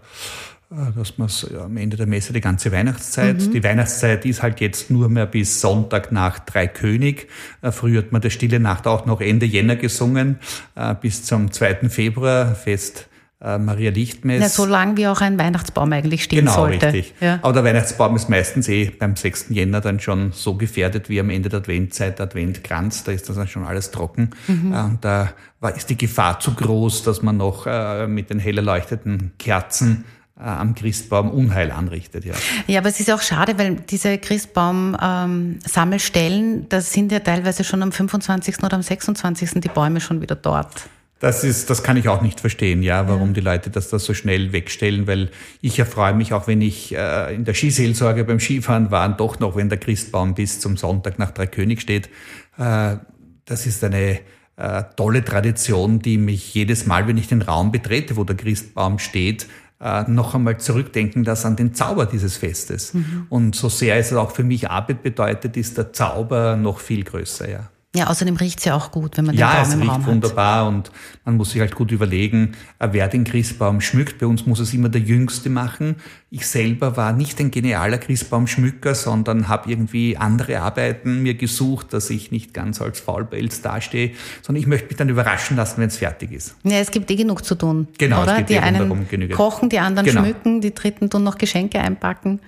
äh, 0.70 0.92
dass 0.96 1.18
man 1.18 1.28
am 1.61 1.76
Ende 1.76 1.96
der 1.96 2.06
Messe 2.06 2.32
die 2.32 2.40
ganze 2.40 2.70
Weihnachtszeit, 2.70 3.40
mhm. 3.40 3.50
die 3.50 3.64
Weihnachtszeit 3.64 4.24
ist 4.24 4.42
halt 4.42 4.61
jetzt 4.61 4.92
nur 4.92 5.08
mehr 5.08 5.26
bis 5.26 5.61
Sonntag 5.61 6.12
nach 6.12 6.38
Dreikönig. 6.38 7.26
Äh, 7.62 7.72
früher 7.72 8.02
hat 8.02 8.12
man 8.12 8.22
der 8.22 8.30
Stille 8.30 8.61
Nacht 8.61 8.87
auch 8.87 9.06
noch 9.06 9.20
Ende 9.20 9.44
Jänner 9.44 9.74
gesungen, 9.74 10.38
äh, 10.76 10.94
bis 10.94 11.24
zum 11.24 11.50
2. 11.50 11.88
Februar, 11.88 12.54
Fest 12.54 13.08
Maria 13.40 13.92
Lichtmess. 13.92 14.40
Ja, 14.40 14.48
so 14.48 14.66
lang 14.66 14.96
wie 14.96 15.07
auch 15.07 15.20
ein 15.20 15.38
Weihnachtsbaum 15.38 15.92
eigentlich 15.92 16.24
stehen 16.24 16.40
genau, 16.40 16.55
sollte. 16.55 16.79
Genau, 16.79 16.92
richtig. 16.92 17.14
Ja. 17.20 17.38
Aber 17.42 17.53
der 17.53 17.62
Weihnachtsbaum 17.62 18.16
ist 18.16 18.29
meistens 18.29 18.68
eh 18.68 18.90
beim 18.90 19.14
6. 19.14 19.51
Jänner 19.51 19.81
dann 19.81 20.01
schon 20.01 20.33
so 20.33 20.57
gefährdet 20.57 21.09
wie 21.09 21.20
am 21.20 21.31
Ende 21.31 21.48
der 21.48 21.61
Adventzeit, 21.61 22.18
der 22.18 22.27
Adventkranz, 22.27 23.05
da 23.05 23.12
ist 23.12 23.29
das 23.29 23.37
dann 23.37 23.46
schon 23.46 23.64
alles 23.64 23.92
trocken. 23.92 24.31
Mhm. 24.48 24.72
Äh, 24.72 24.81
und 24.81 25.05
da 25.05 25.35
ist 25.77 25.88
die 25.88 25.96
Gefahr 25.96 26.40
zu 26.40 26.55
groß, 26.55 27.05
dass 27.05 27.22
man 27.22 27.37
noch 27.37 27.64
äh, 27.66 28.09
mit 28.09 28.31
den 28.31 28.40
hell 28.40 28.59
erleuchteten 28.59 29.31
Kerzen 29.38 30.05
äh, 30.38 30.42
am 30.42 30.74
Christbaum 30.74 31.31
Unheil 31.31 31.70
anrichtet. 31.70 32.24
Ja. 32.24 32.35
ja, 32.66 32.81
aber 32.81 32.88
es 32.88 32.98
ist 32.98 33.09
auch 33.11 33.22
schade, 33.22 33.57
weil 33.59 33.77
diese 33.77 34.18
Christbaum-Sammelstellen, 34.18 36.55
ähm, 36.55 36.66
das 36.68 36.92
sind 36.92 37.12
ja 37.12 37.20
teilweise 37.20 37.62
schon 37.64 37.83
am 37.83 37.92
25. 37.92 38.59
oder 38.62 38.74
am 38.74 38.83
26. 38.83 39.61
die 39.61 39.68
Bäume 39.68 40.01
schon 40.01 40.20
wieder 40.20 40.35
dort. 40.35 40.88
Das 41.20 41.42
ist, 41.42 41.68
das 41.68 41.83
kann 41.83 41.96
ich 41.96 42.09
auch 42.09 42.22
nicht 42.22 42.38
verstehen, 42.38 42.83
ja, 42.83 43.09
warum 43.09 43.28
ja. 43.28 43.35
die 43.35 43.40
Leute 43.40 43.70
das 43.70 43.88
da 43.88 43.98
so 43.98 44.14
schnell 44.14 44.52
wegstellen, 44.52 45.09
weil 45.09 45.31
ich 45.61 45.78
erfreue 45.78 46.14
mich 46.14 46.33
auch, 46.33 46.46
wenn 46.46 46.61
ich 46.61 46.94
äh, 46.94 47.35
in 47.35 47.44
der 47.44 47.54
Skiseelsorge 47.54 48.22
beim 48.24 48.38
Skifahren 48.38 48.92
war, 48.92 49.09
doch 49.09 49.40
noch, 49.40 49.57
wenn 49.57 49.68
der 49.68 49.78
Christbaum 49.78 50.35
bis 50.35 50.61
zum 50.61 50.76
Sonntag 50.76 51.18
nach 51.18 51.33
Dreikönig 51.33 51.81
steht. 51.81 52.09
Äh, 52.57 52.98
das 53.46 53.66
ist 53.66 53.83
eine 53.83 54.20
äh, 54.57 54.85
tolle 54.96 55.24
Tradition, 55.24 55.98
die 55.98 56.18
mich 56.18 56.54
jedes 56.54 56.87
Mal, 56.87 57.09
wenn 57.09 57.16
ich 57.16 57.26
den 57.26 57.42
Raum 57.42 57.72
betrete, 57.72 58.16
wo 58.16 58.22
der 58.22 58.37
Christbaum 58.37 59.00
steht, 59.00 59.48
äh, 59.81 60.02
noch 60.09 60.35
einmal 60.35 60.59
zurückdenken 60.59 61.24
lässt 61.24 61.46
an 61.46 61.57
den 61.57 61.74
Zauber 61.74 62.07
dieses 62.07 62.37
Festes. 62.37 62.94
Mhm. 62.94 63.26
Und 63.28 63.54
so 63.57 63.68
sehr 63.68 63.96
es 63.96 64.12
auch 64.12 64.33
für 64.33 64.44
mich 64.44 64.70
Arbeit 64.70 65.02
bedeutet, 65.02 65.57
ist 65.57 65.78
der 65.78 65.92
Zauber 65.92 66.57
noch 66.57 66.81
viel 66.81 67.04
größer, 67.04 67.48
ja. 67.48 67.70
Ja, 67.96 68.09
außerdem 68.09 68.37
riecht 68.37 68.59
es 68.59 68.66
ja 68.66 68.74
auch 68.74 68.90
gut, 68.90 69.16
wenn 69.16 69.24
man 69.24 69.35
den 69.35 69.40
ja, 69.40 69.62
Baum 69.62 69.72
im 69.72 69.81
Raum 69.81 69.81
hat. 69.81 69.87
Ja, 69.87 69.92
es 69.92 69.98
riecht 69.98 70.07
wunderbar 70.09 70.68
und 70.68 70.90
man 71.24 71.38
muss 71.38 71.53
sich 71.53 71.61
halt 71.61 71.74
gut 71.74 71.90
überlegen, 71.90 72.53
äh, 72.79 72.88
wer 72.92 73.09
den 73.09 73.24
Christbaum 73.24 73.81
schmückt. 73.81 74.18
Bei 74.18 74.27
uns 74.27 74.44
muss 74.44 74.61
es 74.61 74.74
immer 74.74 74.90
der 74.90 75.01
Jüngste 75.01 75.48
machen. 75.48 75.96
Ich 76.29 76.46
selber 76.46 76.98
war 76.98 77.14
nicht 77.14 77.40
ein 77.40 77.51
genialer 77.51 77.96
Christbaumschmücker, 77.96 78.94
sondern 78.94 79.48
habe 79.48 79.70
irgendwie 79.70 80.18
andere 80.18 80.61
Arbeiten 80.61 81.22
mir 81.22 81.33
gesucht, 81.33 81.94
dass 81.94 82.11
ich 82.11 82.31
nicht 82.31 82.53
ganz 82.53 82.83
als 82.83 83.01
Faulpelz 83.01 83.62
dastehe, 83.62 84.12
sondern 84.42 84.61
ich 84.61 84.66
möchte 84.66 84.88
mich 84.88 84.96
dann 84.96 85.09
überraschen 85.09 85.57
lassen, 85.57 85.80
wenn 85.80 85.89
es 85.89 85.97
fertig 85.97 86.32
ist. 86.32 86.57
Ja, 86.64 86.76
es 86.76 86.91
gibt 86.91 87.11
eh 87.11 87.16
genug 87.16 87.43
zu 87.43 87.55
tun. 87.55 87.89
Genau, 87.97 88.22
oder? 88.22 88.32
es 88.32 88.36
gibt 88.36 88.51
die 88.51 88.55
eh 88.55 88.59
einen 88.59 89.09
genügend. 89.09 89.34
kochen, 89.34 89.70
die 89.70 89.78
anderen 89.78 90.07
genau. 90.07 90.20
schmücken, 90.20 90.61
die 90.61 90.74
dritten 90.74 91.09
tun 91.09 91.24
noch 91.24 91.39
Geschenke 91.39 91.80
einpacken. 91.80 92.41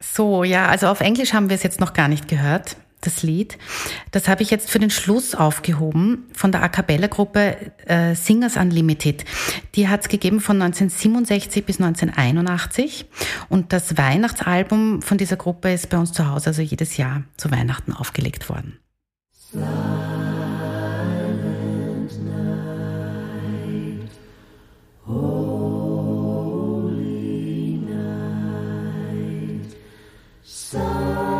So, 0.00 0.42
ja, 0.42 0.66
also 0.66 0.88
auf 0.88 1.00
Englisch 1.00 1.34
haben 1.34 1.48
wir 1.48 1.54
es 1.54 1.62
jetzt 1.62 1.78
noch 1.78 1.92
gar 1.92 2.08
nicht 2.08 2.26
gehört 2.26 2.76
das 3.02 3.22
Lied. 3.22 3.58
Das 4.10 4.28
habe 4.28 4.42
ich 4.42 4.50
jetzt 4.50 4.70
für 4.70 4.78
den 4.78 4.90
Schluss 4.90 5.34
aufgehoben 5.34 6.24
von 6.32 6.52
der 6.52 6.62
A 6.62 6.68
Cappella 6.68 7.08
Gruppe 7.08 7.72
äh, 7.86 8.14
Singers 8.14 8.56
Unlimited. 8.56 9.24
Die 9.74 9.88
hat 9.88 10.02
es 10.02 10.08
gegeben 10.08 10.40
von 10.40 10.60
1967 10.62 11.64
bis 11.64 11.80
1981 11.80 13.06
und 13.48 13.72
das 13.72 13.96
Weihnachtsalbum 13.96 15.02
von 15.02 15.18
dieser 15.18 15.36
Gruppe 15.36 15.72
ist 15.72 15.90
bei 15.90 15.98
uns 15.98 16.12
zu 16.12 16.28
Hause 16.28 16.52
also 16.52 16.62
jedes 16.62 16.96
Jahr 16.96 17.24
zu 17.36 17.50
Weihnachten 17.50 17.92
aufgelegt 17.92 18.48
worden. 18.48 18.78
Silent 19.36 19.72
night. 22.24 24.10
Holy 25.06 25.66
night. 27.88 29.66
Silent 30.42 31.31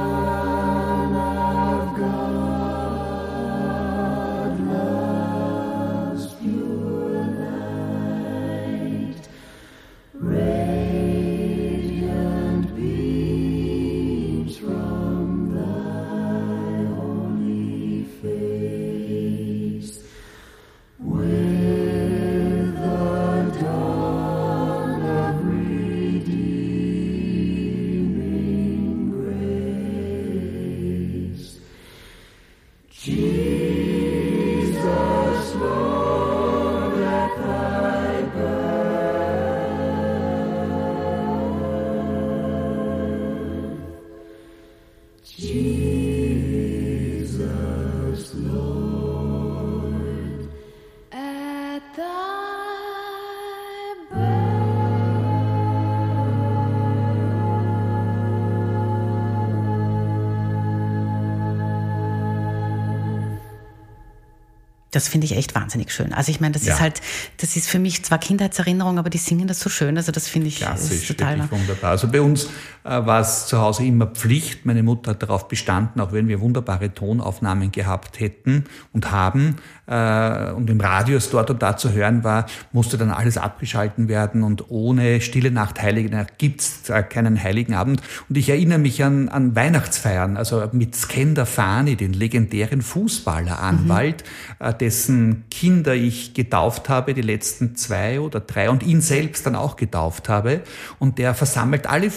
Das 64.92 65.08
finde 65.08 65.24
ich 65.24 65.36
echt 65.36 65.54
wahnsinnig 65.54 65.90
schön. 65.90 66.12
Also 66.12 66.30
ich 66.30 66.38
meine, 66.38 66.52
das 66.52 66.64
ja. 66.64 66.74
ist 66.74 66.80
halt, 66.80 67.00
das 67.38 67.56
ist 67.56 67.68
für 67.68 67.78
mich 67.78 68.04
zwar 68.04 68.18
Kindheitserinnerung, 68.18 68.98
aber 68.98 69.10
die 69.10 69.18
singen 69.18 69.48
das 69.48 69.58
so 69.58 69.68
schön. 69.68 69.96
Also 69.96 70.12
das 70.12 70.28
finde 70.28 70.48
ich 70.48 70.56
Klassisch, 70.56 71.08
total 71.08 71.50
wunderbar. 71.50 71.90
Also 71.90 72.08
bei 72.08 72.20
uns 72.20 72.48
war 72.88 73.20
es 73.20 73.46
zu 73.46 73.60
Hause 73.60 73.84
immer 73.84 74.06
Pflicht. 74.06 74.66
Meine 74.66 74.82
Mutter 74.82 75.12
hat 75.12 75.22
darauf 75.22 75.48
bestanden, 75.48 76.00
auch 76.00 76.12
wenn 76.12 76.28
wir 76.28 76.40
wunderbare 76.40 76.92
Tonaufnahmen 76.92 77.72
gehabt 77.72 78.20
hätten 78.20 78.64
und 78.92 79.10
haben 79.10 79.56
äh, 79.86 80.50
und 80.52 80.68
im 80.68 80.80
Radius 80.80 81.30
dort 81.30 81.50
und 81.50 81.62
da 81.62 81.76
zu 81.76 81.92
hören 81.92 82.24
war, 82.24 82.46
musste 82.72 82.98
dann 82.98 83.10
alles 83.10 83.38
abgeschalten 83.38 84.08
werden 84.08 84.42
und 84.42 84.70
ohne 84.70 85.20
Stille 85.20 85.50
Nacht, 85.50 85.80
Heilige 85.80 86.10
Nacht 86.10 86.38
gibt's 86.38 86.88
äh, 86.90 87.02
keinen 87.02 87.42
Heiligen 87.42 87.74
Abend. 87.74 88.02
Und 88.28 88.36
ich 88.36 88.48
erinnere 88.48 88.78
mich 88.78 89.04
an, 89.04 89.28
an 89.28 89.54
Weihnachtsfeiern, 89.54 90.36
also 90.36 90.62
mit 90.72 90.96
Skender 90.96 91.46
Fani, 91.46 91.96
den 91.96 92.12
legendären 92.12 92.82
Fußballer 92.82 93.60
Anwalt, 93.60 94.24
mhm 94.24 94.72
dessen 94.72 95.44
Kinder 95.50 95.94
ich 95.94 96.34
getauft 96.34 96.88
habe, 96.88 97.14
die 97.14 97.22
letzten 97.22 97.76
zwei 97.76 98.20
oder 98.20 98.40
drei 98.40 98.70
und 98.70 98.82
ihn 98.82 99.00
selbst 99.00 99.46
dann 99.46 99.56
auch 99.56 99.76
getauft 99.76 100.28
habe. 100.28 100.62
Und 100.98 101.18
der 101.18 101.34
versammelt 101.34 101.86
alle 101.86 102.10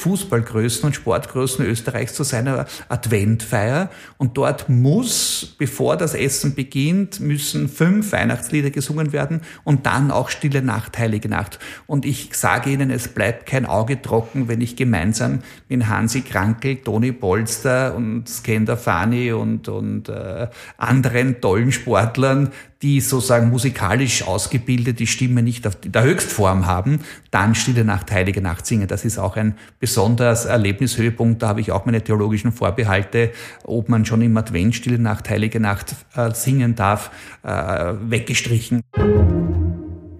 Fußballgrößen 0.55 0.85
und 0.85 0.95
Sportgrößen 0.95 1.65
Österreichs 1.65 2.13
zu 2.13 2.23
seiner 2.23 2.65
Adventfeier. 2.87 3.89
Und 4.17 4.37
dort 4.37 4.69
muss, 4.69 5.55
bevor 5.57 5.97
das 5.97 6.13
Essen 6.13 6.55
beginnt, 6.55 7.19
müssen 7.19 7.67
fünf 7.67 8.11
Weihnachtslieder 8.11 8.69
gesungen 8.69 9.11
werden 9.11 9.41
und 9.63 9.85
dann 9.85 10.11
auch 10.11 10.29
Stille 10.29 10.61
Nacht, 10.61 10.97
Heilige 10.97 11.29
Nacht. 11.29 11.59
Und 11.87 12.05
ich 12.05 12.29
sage 12.33 12.71
Ihnen, 12.71 12.89
es 12.89 13.09
bleibt 13.09 13.45
kein 13.45 13.65
Auge 13.65 14.01
trocken, 14.01 14.47
wenn 14.47 14.61
ich 14.61 14.75
gemeinsam 14.75 15.39
mit 15.67 15.87
Hansi 15.87 16.21
Krankel, 16.21 16.77
Toni 16.77 17.11
Polster 17.11 17.95
und 17.95 18.27
Skender 18.29 18.77
Fani 18.77 19.33
und, 19.33 19.67
und 19.67 20.09
äh, 20.09 20.47
anderen 20.77 21.41
tollen 21.41 21.71
Sportlern 21.71 22.51
die 22.85 23.01
sozusagen 23.01 23.49
musikalisch 23.49 24.21
ausgebildet 24.27 24.99
die 24.99 25.07
Stimme 25.07 25.41
nicht 25.41 25.65
auf 25.65 25.75
der 25.83 26.03
Höchstform 26.03 26.67
haben, 26.67 26.99
dann 27.31 27.55
Stille 27.55 27.83
Nacht, 27.83 28.11
Heilige 28.11 28.41
Nacht 28.41 28.67
singen. 28.67 28.87
Das 28.87 29.03
ist 29.03 29.17
auch 29.17 29.37
ein 29.37 29.55
besonderes 29.79 30.45
Erlebnishöhepunkt. 30.45 31.41
Da 31.41 31.47
habe 31.47 31.61
ich 31.61 31.71
auch 31.71 31.87
meine 31.87 32.03
theologischen 32.03 32.51
Vorbehalte, 32.51 33.31
ob 33.63 33.89
man 33.89 34.05
schon 34.05 34.21
im 34.21 34.37
Advent 34.37 34.75
Stille 34.75 34.99
Nacht, 34.99 35.27
Heilige 35.31 35.59
Nacht 35.59 35.95
äh, 36.15 36.29
singen 36.35 36.75
darf, 36.75 37.09
äh, 37.41 37.93
weggestrichen. 38.01 38.81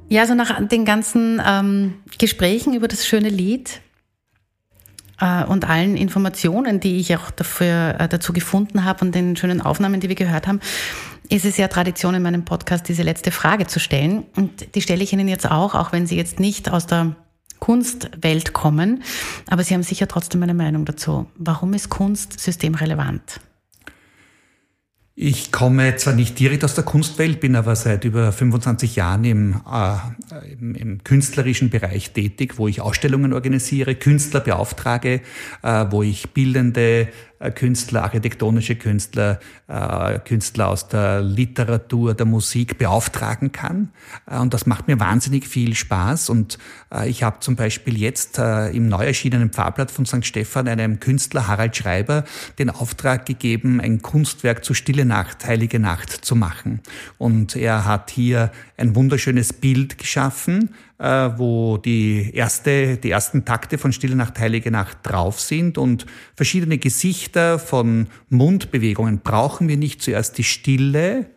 Ja, 0.09 0.21
also 0.21 0.33
nach 0.33 0.67
den 0.67 0.85
ganzen 0.85 1.39
ähm, 1.47 1.93
Gesprächen 2.17 2.73
über 2.73 2.87
das 2.87 3.05
schöne 3.05 3.29
Lied 3.29 3.81
und 5.47 5.69
allen 5.69 5.95
Informationen, 5.95 6.79
die 6.79 6.97
ich 6.97 7.15
auch 7.15 7.31
dafür, 7.31 7.95
äh, 7.99 8.07
dazu 8.09 8.33
gefunden 8.33 8.83
habe 8.83 9.05
und 9.05 9.15
den 9.15 9.35
schönen 9.35 9.61
Aufnahmen, 9.61 9.99
die 9.99 10.09
wir 10.09 10.15
gehört 10.15 10.47
haben, 10.47 10.59
ist 11.29 11.45
es 11.45 11.57
ja 11.57 11.67
Tradition 11.67 12.15
in 12.15 12.21
meinem 12.21 12.45
Podcast, 12.45 12.87
diese 12.87 13.03
letzte 13.03 13.31
Frage 13.31 13.67
zu 13.67 13.79
stellen. 13.79 14.25
Und 14.35 14.75
die 14.75 14.81
stelle 14.81 15.03
ich 15.03 15.13
Ihnen 15.13 15.27
jetzt 15.27 15.49
auch, 15.49 15.73
auch 15.73 15.91
wenn 15.91 16.05
Sie 16.05 16.17
jetzt 16.17 16.39
nicht 16.39 16.69
aus 16.69 16.85
der 16.85 17.15
Kunstwelt 17.59 18.53
kommen. 18.53 19.03
Aber 19.49 19.63
Sie 19.63 19.73
haben 19.73 19.83
sicher 19.83 20.07
trotzdem 20.07 20.43
eine 20.43 20.53
Meinung 20.53 20.85
dazu. 20.85 21.27
Warum 21.35 21.73
ist 21.73 21.89
Kunst 21.89 22.39
systemrelevant? 22.39 23.39
Ich 25.17 25.53
komme 25.53 25.95
zwar 25.95 26.13
nicht 26.13 26.37
direkt 26.37 26.65
aus 26.65 26.75
der 26.75 26.83
Kunstwelt, 26.83 27.39
bin 27.39 27.55
aber 27.55 27.77
seit 27.77 28.03
über 28.03 28.33
25 28.33 28.97
Jahren 28.97 29.23
im, 29.23 29.61
äh, 29.65 30.51
im, 30.51 30.75
im, 30.75 31.03
künstlerischen 31.05 31.69
Bereich 31.69 32.11
tätig, 32.11 32.57
wo 32.57 32.67
ich 32.67 32.81
Ausstellungen 32.81 33.31
organisiere, 33.31 33.95
Künstler 33.95 34.41
beauftrage, 34.41 35.21
äh, 35.63 35.85
wo 35.89 36.03
ich 36.03 36.31
bildende 36.31 37.07
Künstler, 37.51 38.03
architektonische 38.03 38.75
Künstler, 38.75 39.39
äh, 39.67 40.19
Künstler 40.19 40.69
aus 40.69 40.87
der 40.87 41.21
Literatur, 41.21 42.13
der 42.13 42.25
Musik 42.25 42.77
beauftragen 42.77 43.51
kann. 43.51 43.89
Äh, 44.29 44.39
und 44.39 44.53
das 44.53 44.65
macht 44.65 44.87
mir 44.87 44.99
wahnsinnig 44.99 45.47
viel 45.47 45.75
Spaß. 45.75 46.29
Und 46.29 46.57
ich 47.07 47.23
habe 47.23 47.39
zum 47.39 47.57
Beispiel 47.57 47.97
jetzt 47.97 48.37
im 48.37 48.87
neu 48.87 49.05
erschienenen 49.05 49.49
Pfarrblatt 49.49 49.91
von 49.91 50.05
St. 50.05 50.25
Stephan 50.25 50.67
einem 50.67 51.01
Künstler, 51.01 51.47
Harald 51.47 51.75
Schreiber, 51.75 52.23
den 52.57 52.69
Auftrag 52.69 53.25
gegeben, 53.25 53.81
ein 53.81 54.01
Kunstwerk 54.01 54.63
zu 54.63 54.73
Stille 54.73 55.03
Nacht, 55.03 55.45
Heilige 55.45 55.79
Nacht 55.79 56.11
zu 56.11 56.35
machen. 56.35 56.79
Und 57.17 57.55
er 57.55 57.83
hat 57.85 58.11
hier 58.11 58.51
ein 58.77 58.95
wunderschönes 58.95 59.51
Bild 59.51 59.97
geschaffen, 59.97 60.73
äh, 60.97 61.29
wo 61.37 61.77
die 61.77 62.31
erste, 62.33 62.97
die 62.97 63.11
ersten 63.11 63.45
Takte 63.45 63.77
von 63.77 63.91
Stille 63.91 64.15
Nacht, 64.15 64.39
Heilige 64.39 64.71
Nacht 64.71 64.99
drauf 65.03 65.39
sind 65.39 65.77
und 65.77 66.05
verschiedene 66.35 66.77
Gesichter 66.77 67.59
von 67.59 68.07
Mundbewegungen. 68.29 69.19
Brauchen 69.19 69.67
wir 69.67 69.77
nicht 69.77 70.01
zuerst 70.01 70.37
die 70.37 70.43
Stille, 70.43 71.27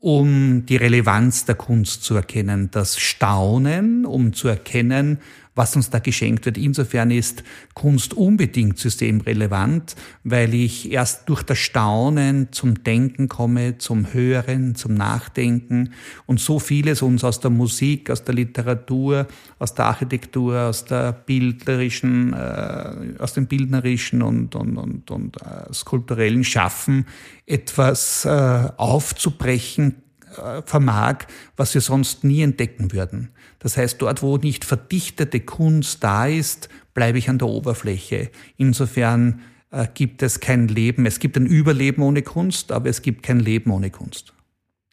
um 0.00 0.66
die 0.66 0.76
Relevanz 0.76 1.46
der 1.46 1.54
Kunst 1.54 2.04
zu 2.04 2.14
erkennen, 2.14 2.70
das 2.70 2.98
Staunen, 2.98 4.04
um 4.04 4.34
zu 4.34 4.48
erkennen, 4.48 5.18
was 5.54 5.76
uns 5.76 5.90
da 5.90 5.98
geschenkt 5.98 6.46
wird. 6.46 6.58
Insofern 6.58 7.10
ist 7.10 7.44
Kunst 7.74 8.14
unbedingt 8.14 8.78
systemrelevant, 8.78 9.94
weil 10.24 10.54
ich 10.54 10.90
erst 10.90 11.28
durch 11.28 11.42
das 11.42 11.58
Staunen 11.58 12.52
zum 12.52 12.82
Denken 12.82 13.28
komme, 13.28 13.78
zum 13.78 14.12
Hören, 14.12 14.74
zum 14.74 14.94
Nachdenken 14.94 15.92
und 16.26 16.40
so 16.40 16.58
vieles 16.58 17.02
uns 17.02 17.22
aus 17.22 17.40
der 17.40 17.50
Musik, 17.50 18.10
aus 18.10 18.24
der 18.24 18.34
Literatur, 18.34 19.26
aus 19.58 19.74
der 19.74 19.86
Architektur, 19.86 20.60
aus 20.62 20.84
der 20.84 21.12
bildnerischen, 21.12 22.32
äh, 22.32 23.14
aus 23.18 23.34
dem 23.34 23.46
bildnerischen 23.46 24.22
und, 24.22 24.54
und, 24.54 24.76
und, 24.76 25.10
und 25.10 25.36
äh, 25.42 25.72
skulpturellen 25.72 26.44
Schaffen 26.44 27.06
etwas 27.46 28.24
äh, 28.24 28.68
aufzubrechen, 28.76 29.96
äh, 30.36 30.62
vermag, 30.64 31.26
was 31.56 31.74
wir 31.74 31.80
sonst 31.80 32.24
nie 32.24 32.42
entdecken 32.42 32.92
würden. 32.92 33.30
Das 33.64 33.78
heißt, 33.78 34.02
dort, 34.02 34.20
wo 34.20 34.36
nicht 34.36 34.62
verdichtete 34.62 35.40
Kunst 35.40 36.04
da 36.04 36.26
ist, 36.26 36.68
bleibe 36.92 37.16
ich 37.16 37.30
an 37.30 37.38
der 37.38 37.48
Oberfläche. 37.48 38.30
Insofern 38.58 39.40
äh, 39.70 39.86
gibt 39.94 40.22
es 40.22 40.40
kein 40.40 40.68
Leben. 40.68 41.06
Es 41.06 41.18
gibt 41.18 41.38
ein 41.38 41.46
Überleben 41.46 42.02
ohne 42.02 42.20
Kunst, 42.20 42.72
aber 42.72 42.90
es 42.90 43.00
gibt 43.00 43.22
kein 43.22 43.40
Leben 43.40 43.70
ohne 43.70 43.88
Kunst. 43.88 44.34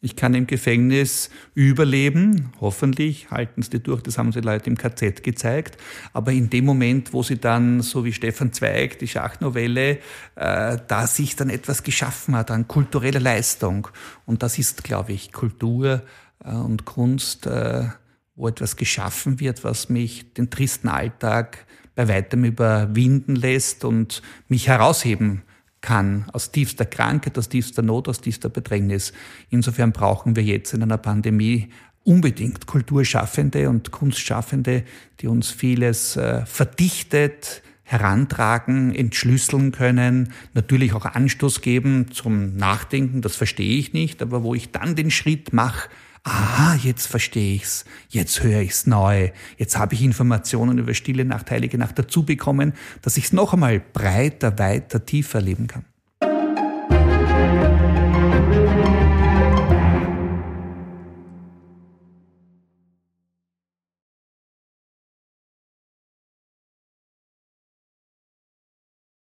Ich 0.00 0.16
kann 0.16 0.32
im 0.32 0.46
Gefängnis 0.46 1.28
überleben, 1.52 2.50
hoffentlich 2.62 3.30
halten 3.30 3.60
sie 3.60 3.78
durch, 3.78 4.00
das 4.00 4.16
haben 4.16 4.32
sie 4.32 4.40
Leute 4.40 4.70
im 4.70 4.78
KZ 4.78 5.22
gezeigt. 5.22 5.76
Aber 6.14 6.32
in 6.32 6.48
dem 6.48 6.64
Moment, 6.64 7.12
wo 7.12 7.22
sie 7.22 7.36
dann, 7.36 7.82
so 7.82 8.06
wie 8.06 8.14
Stefan 8.14 8.54
Zweig, 8.54 8.98
die 9.00 9.06
Schachnovelle, 9.06 9.98
äh, 10.36 10.78
da 10.88 11.06
sich 11.06 11.36
dann 11.36 11.50
etwas 11.50 11.82
geschaffen 11.82 12.34
hat 12.34 12.50
an 12.50 12.68
kultureller 12.68 13.20
Leistung. 13.20 13.88
Und 14.24 14.42
das 14.42 14.58
ist, 14.58 14.82
glaube 14.82 15.12
ich, 15.12 15.30
Kultur 15.30 16.02
äh, 16.42 16.52
und 16.52 16.86
Kunst, 16.86 17.46
äh, 17.46 17.88
wo 18.34 18.48
etwas 18.48 18.76
geschaffen 18.76 19.40
wird, 19.40 19.64
was 19.64 19.88
mich 19.88 20.32
den 20.34 20.50
tristen 20.50 20.88
Alltag 20.88 21.66
bei 21.94 22.08
weitem 22.08 22.44
überwinden 22.44 23.36
lässt 23.36 23.84
und 23.84 24.22
mich 24.48 24.68
herausheben 24.68 25.42
kann, 25.80 26.26
aus 26.32 26.52
tiefster 26.52 26.86
Krankheit, 26.86 27.36
aus 27.36 27.48
tiefster 27.48 27.82
Not, 27.82 28.08
aus 28.08 28.20
tiefster 28.20 28.48
Bedrängnis. 28.48 29.12
Insofern 29.50 29.92
brauchen 29.92 30.36
wir 30.36 30.42
jetzt 30.42 30.72
in 30.72 30.82
einer 30.82 30.96
Pandemie 30.96 31.68
unbedingt 32.04 32.66
Kulturschaffende 32.66 33.68
und 33.68 33.90
Kunstschaffende, 33.90 34.84
die 35.20 35.26
uns 35.26 35.50
vieles 35.50 36.16
äh, 36.16 36.46
verdichtet, 36.46 37.62
herantragen, 37.84 38.94
entschlüsseln 38.94 39.70
können, 39.70 40.32
natürlich 40.54 40.94
auch 40.94 41.04
Anstoß 41.04 41.60
geben 41.60 42.10
zum 42.10 42.56
Nachdenken, 42.56 43.20
das 43.20 43.36
verstehe 43.36 43.78
ich 43.78 43.92
nicht, 43.92 44.22
aber 44.22 44.42
wo 44.42 44.54
ich 44.54 44.70
dann 44.70 44.96
den 44.96 45.10
Schritt 45.10 45.52
mache, 45.52 45.90
aha, 46.24 46.74
jetzt 46.76 47.06
verstehe 47.06 47.56
ich's, 47.56 47.84
jetzt 48.08 48.42
höre 48.42 48.60
ich's 48.60 48.86
neu, 48.86 49.30
jetzt 49.56 49.78
habe 49.78 49.94
ich 49.94 50.02
Informationen 50.02 50.78
über 50.78 50.94
Stille 50.94 51.24
Nacht, 51.24 51.50
Heilige 51.50 51.78
Nacht 51.78 51.98
dazu 51.98 52.24
bekommen, 52.24 52.74
dass 53.02 53.16
ich's 53.16 53.32
noch 53.32 53.52
einmal 53.52 53.80
breiter, 53.80 54.58
weiter, 54.58 55.04
tiefer 55.04 55.38
erleben 55.38 55.66
kann. 55.66 55.84